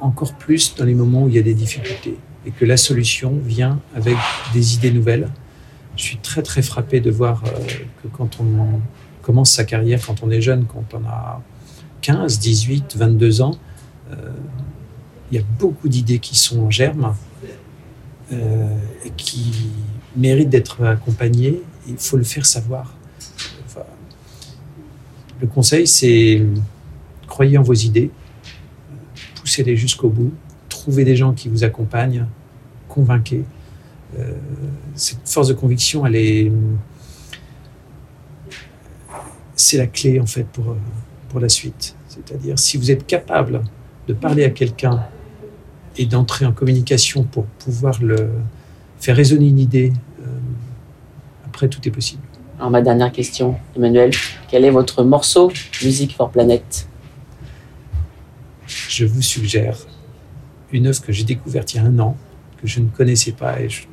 encore 0.01 0.33
plus 0.33 0.75
dans 0.75 0.85
les 0.85 0.93
moments 0.93 1.23
où 1.23 1.29
il 1.29 1.35
y 1.35 1.39
a 1.39 1.43
des 1.43 1.53
difficultés, 1.53 2.17
et 2.45 2.51
que 2.51 2.65
la 2.65 2.77
solution 2.77 3.39
vient 3.45 3.79
avec 3.95 4.17
des 4.53 4.75
idées 4.75 4.91
nouvelles. 4.91 5.29
Je 5.95 6.03
suis 6.03 6.17
très 6.17 6.43
très 6.43 6.61
frappé 6.61 6.99
de 6.99 7.09
voir 7.09 7.43
euh, 7.45 7.49
que 8.03 8.07
quand 8.07 8.39
on 8.39 8.81
commence 9.21 9.51
sa 9.51 9.63
carrière, 9.63 9.99
quand 10.05 10.21
on 10.23 10.29
est 10.29 10.41
jeune, 10.41 10.65
quand 10.65 10.93
on 10.93 11.03
a 11.05 11.41
15, 12.01 12.39
18, 12.39 12.95
22 12.95 13.41
ans, 13.41 13.55
euh, 14.11 14.15
il 15.31 15.37
y 15.37 15.41
a 15.41 15.43
beaucoup 15.59 15.89
d'idées 15.89 16.19
qui 16.19 16.37
sont 16.37 16.59
en 16.61 16.71
germe 16.71 17.15
euh, 18.31 18.67
et 19.05 19.11
qui 19.11 19.69
méritent 20.15 20.49
d'être 20.49 20.85
accompagnées. 20.85 21.61
Il 21.87 21.97
faut 21.97 22.17
le 22.17 22.23
faire 22.23 22.45
savoir. 22.45 22.96
Le 25.39 25.47
conseil, 25.47 25.87
c'est 25.87 26.43
croyez 27.27 27.57
en 27.57 27.63
vos 27.63 27.73
idées, 27.73 28.09
poussez-les 29.35 29.75
jusqu'au 29.75 30.09
bout, 30.09 30.33
trouvez 30.69 31.03
des 31.03 31.15
gens 31.15 31.33
qui 31.33 31.49
vous 31.49 31.63
accompagnent, 31.63 32.25
convainquez. 32.87 33.43
Euh, 34.17 34.33
cette 34.95 35.27
force 35.27 35.49
de 35.49 35.53
conviction, 35.53 36.05
c'est 39.55 39.77
la 39.77 39.87
clé 39.87 40.19
en 40.19 40.25
fait 40.25 40.45
pour, 40.45 40.75
pour 41.29 41.39
la 41.39 41.49
suite. 41.49 41.95
C'est-à-dire, 42.07 42.57
si 42.57 42.77
vous 42.77 42.89
êtes 42.89 43.05
capable 43.05 43.61
de 44.07 44.13
parler 44.13 44.43
à 44.45 44.49
quelqu'un 44.49 45.05
et 45.97 46.05
d'entrer 46.05 46.45
en 46.45 46.53
communication 46.53 47.23
pour 47.23 47.45
pouvoir 47.45 48.01
le 48.01 48.29
faire 48.99 49.15
résonner 49.15 49.49
une 49.49 49.59
idée, 49.59 49.93
euh, 50.21 50.25
après 51.45 51.67
tout 51.67 51.85
est 51.87 51.91
possible. 51.91 52.26
Alors 52.57 52.71
ma 52.71 52.81
dernière 52.81 53.11
question, 53.11 53.55
Emmanuel, 53.75 54.09
quel 54.47 54.65
est 54.65 54.71
votre 54.71 55.03
morceau 55.03 55.51
Music 55.83 56.15
for 56.15 56.31
Planet 56.31 56.87
Je 58.65 59.05
vous 59.05 59.21
suggère 59.21 59.77
une 60.71 60.87
œuvre 60.87 60.99
que 61.03 61.11
j'ai 61.11 61.23
découverte 61.23 61.75
il 61.75 61.77
y 61.77 61.79
a 61.79 61.83
un 61.83 61.99
an, 61.99 62.17
que 62.59 62.65
je 62.65 62.79
ne 62.79 62.87
connaissais 62.87 63.33
pas 63.33 63.59
et 63.59 63.69
je, 63.69 63.83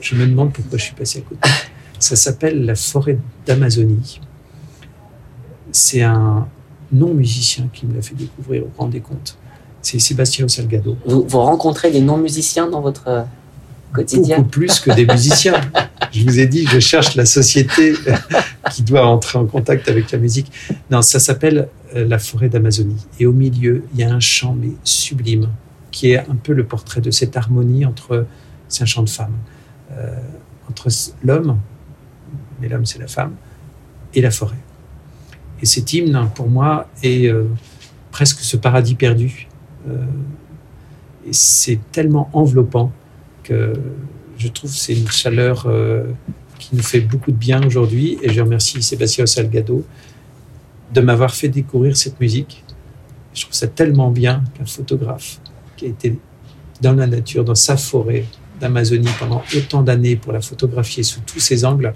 je 0.00 0.14
me 0.14 0.26
demande 0.26 0.54
pourquoi 0.54 0.78
je 0.78 0.84
suis 0.84 0.94
passé 0.94 1.18
à 1.18 1.20
côté. 1.20 1.40
Ça 1.98 2.16
s'appelle 2.16 2.64
La 2.64 2.74
forêt 2.74 3.18
d'Amazonie. 3.44 4.22
C'est 5.70 6.02
un 6.02 6.48
non-musicien 6.92 7.68
qui 7.74 7.84
me 7.84 7.94
l'a 7.94 8.00
fait 8.00 8.14
découvrir, 8.14 8.62
vous 8.62 8.68
vous 8.68 8.82
rendez 8.82 9.00
compte. 9.00 9.36
C'est 9.82 9.98
Sébastien 9.98 10.48
Salgado. 10.48 10.96
vous, 11.04 11.26
vous 11.28 11.40
rencontrez 11.40 11.90
des 11.90 12.00
non-musiciens 12.00 12.68
dans 12.68 12.80
votre 12.80 13.26
Beaucoup 13.94 14.44
plus 14.44 14.80
que 14.80 14.90
des 14.92 15.06
musiciens. 15.06 15.60
je 16.12 16.24
vous 16.24 16.40
ai 16.40 16.46
dit, 16.46 16.66
je 16.66 16.80
cherche 16.80 17.14
la 17.14 17.24
société 17.24 17.94
qui 18.72 18.82
doit 18.82 19.06
entrer 19.06 19.38
en 19.38 19.46
contact 19.46 19.88
avec 19.88 20.10
la 20.10 20.18
musique. 20.18 20.50
Non, 20.90 21.00
ça 21.00 21.20
s'appelle 21.20 21.68
euh, 21.94 22.06
La 22.08 22.18
forêt 22.18 22.48
d'Amazonie. 22.48 23.06
Et 23.20 23.26
au 23.26 23.32
milieu, 23.32 23.84
il 23.94 24.00
y 24.00 24.02
a 24.02 24.12
un 24.12 24.20
chant 24.20 24.56
mais 24.58 24.70
sublime, 24.82 25.48
qui 25.92 26.10
est 26.10 26.18
un 26.18 26.34
peu 26.34 26.52
le 26.52 26.64
portrait 26.64 27.00
de 27.00 27.12
cette 27.12 27.36
harmonie 27.36 27.86
entre, 27.86 28.26
c'est 28.68 28.82
un 28.82 28.86
chant 28.86 29.04
de 29.04 29.10
femme, 29.10 29.36
euh, 29.92 30.16
entre 30.68 30.88
l'homme, 31.22 31.58
mais 32.60 32.68
l'homme 32.68 32.86
c'est 32.86 32.98
la 32.98 33.06
femme, 33.06 33.34
et 34.12 34.20
la 34.20 34.32
forêt. 34.32 34.58
Et 35.62 35.66
cet 35.66 35.92
hymne, 35.92 36.30
pour 36.34 36.48
moi, 36.48 36.88
est 37.04 37.28
euh, 37.28 37.44
presque 38.10 38.40
ce 38.40 38.56
paradis 38.56 38.96
perdu. 38.96 39.48
Et 41.26 41.32
c'est 41.32 41.78
tellement 41.92 42.30
enveloppant 42.32 42.90
je 43.50 44.48
trouve 44.48 44.70
c'est 44.70 44.94
une 44.94 45.08
chaleur 45.08 45.64
euh, 45.66 46.04
qui 46.58 46.74
nous 46.74 46.82
fait 46.82 47.00
beaucoup 47.00 47.30
de 47.30 47.36
bien 47.36 47.64
aujourd'hui. 47.64 48.18
Et 48.22 48.32
je 48.32 48.40
remercie 48.40 48.82
Sébastien 48.82 49.26
Salgado 49.26 49.84
de 50.92 51.00
m'avoir 51.00 51.34
fait 51.34 51.48
découvrir 51.48 51.96
cette 51.96 52.20
musique. 52.20 52.64
Je 53.32 53.42
trouve 53.42 53.54
ça 53.54 53.66
tellement 53.66 54.10
bien 54.10 54.42
qu'un 54.56 54.66
photographe 54.66 55.40
qui 55.76 55.86
a 55.86 55.88
été 55.88 56.18
dans 56.80 56.94
la 56.94 57.06
nature, 57.06 57.44
dans 57.44 57.54
sa 57.54 57.76
forêt 57.76 58.24
d'Amazonie 58.60 59.08
pendant 59.18 59.42
autant 59.56 59.82
d'années 59.82 60.16
pour 60.16 60.32
la 60.32 60.40
photographier 60.40 61.02
sous 61.02 61.20
tous 61.20 61.40
ses 61.40 61.64
angles, 61.64 61.94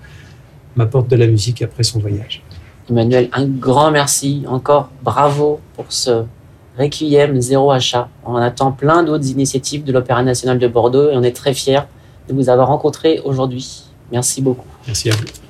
m'apporte 0.74 1.08
de 1.08 1.16
la 1.16 1.26
musique 1.26 1.62
après 1.62 1.82
son 1.82 2.00
voyage. 2.00 2.42
Emmanuel, 2.90 3.28
un 3.32 3.46
grand 3.46 3.90
merci, 3.90 4.44
encore 4.48 4.90
bravo 5.02 5.60
pour 5.74 5.86
ce 5.92 6.24
Requiem 6.78 7.40
Zéro 7.40 7.70
Achat. 7.70 8.08
On 8.24 8.36
attend 8.36 8.72
plein 8.72 9.02
d'autres 9.02 9.28
initiatives 9.28 9.84
de 9.84 9.92
l'Opéra 9.92 10.22
national 10.22 10.58
de 10.58 10.68
Bordeaux 10.68 11.10
et 11.10 11.16
on 11.16 11.22
est 11.22 11.34
très 11.34 11.54
fiers 11.54 11.82
de 12.28 12.34
vous 12.34 12.48
avoir 12.48 12.68
rencontré 12.68 13.20
aujourd'hui. 13.24 13.82
Merci 14.12 14.40
beaucoup. 14.40 14.66
Merci 14.86 15.10
à 15.10 15.14
vous. 15.14 15.47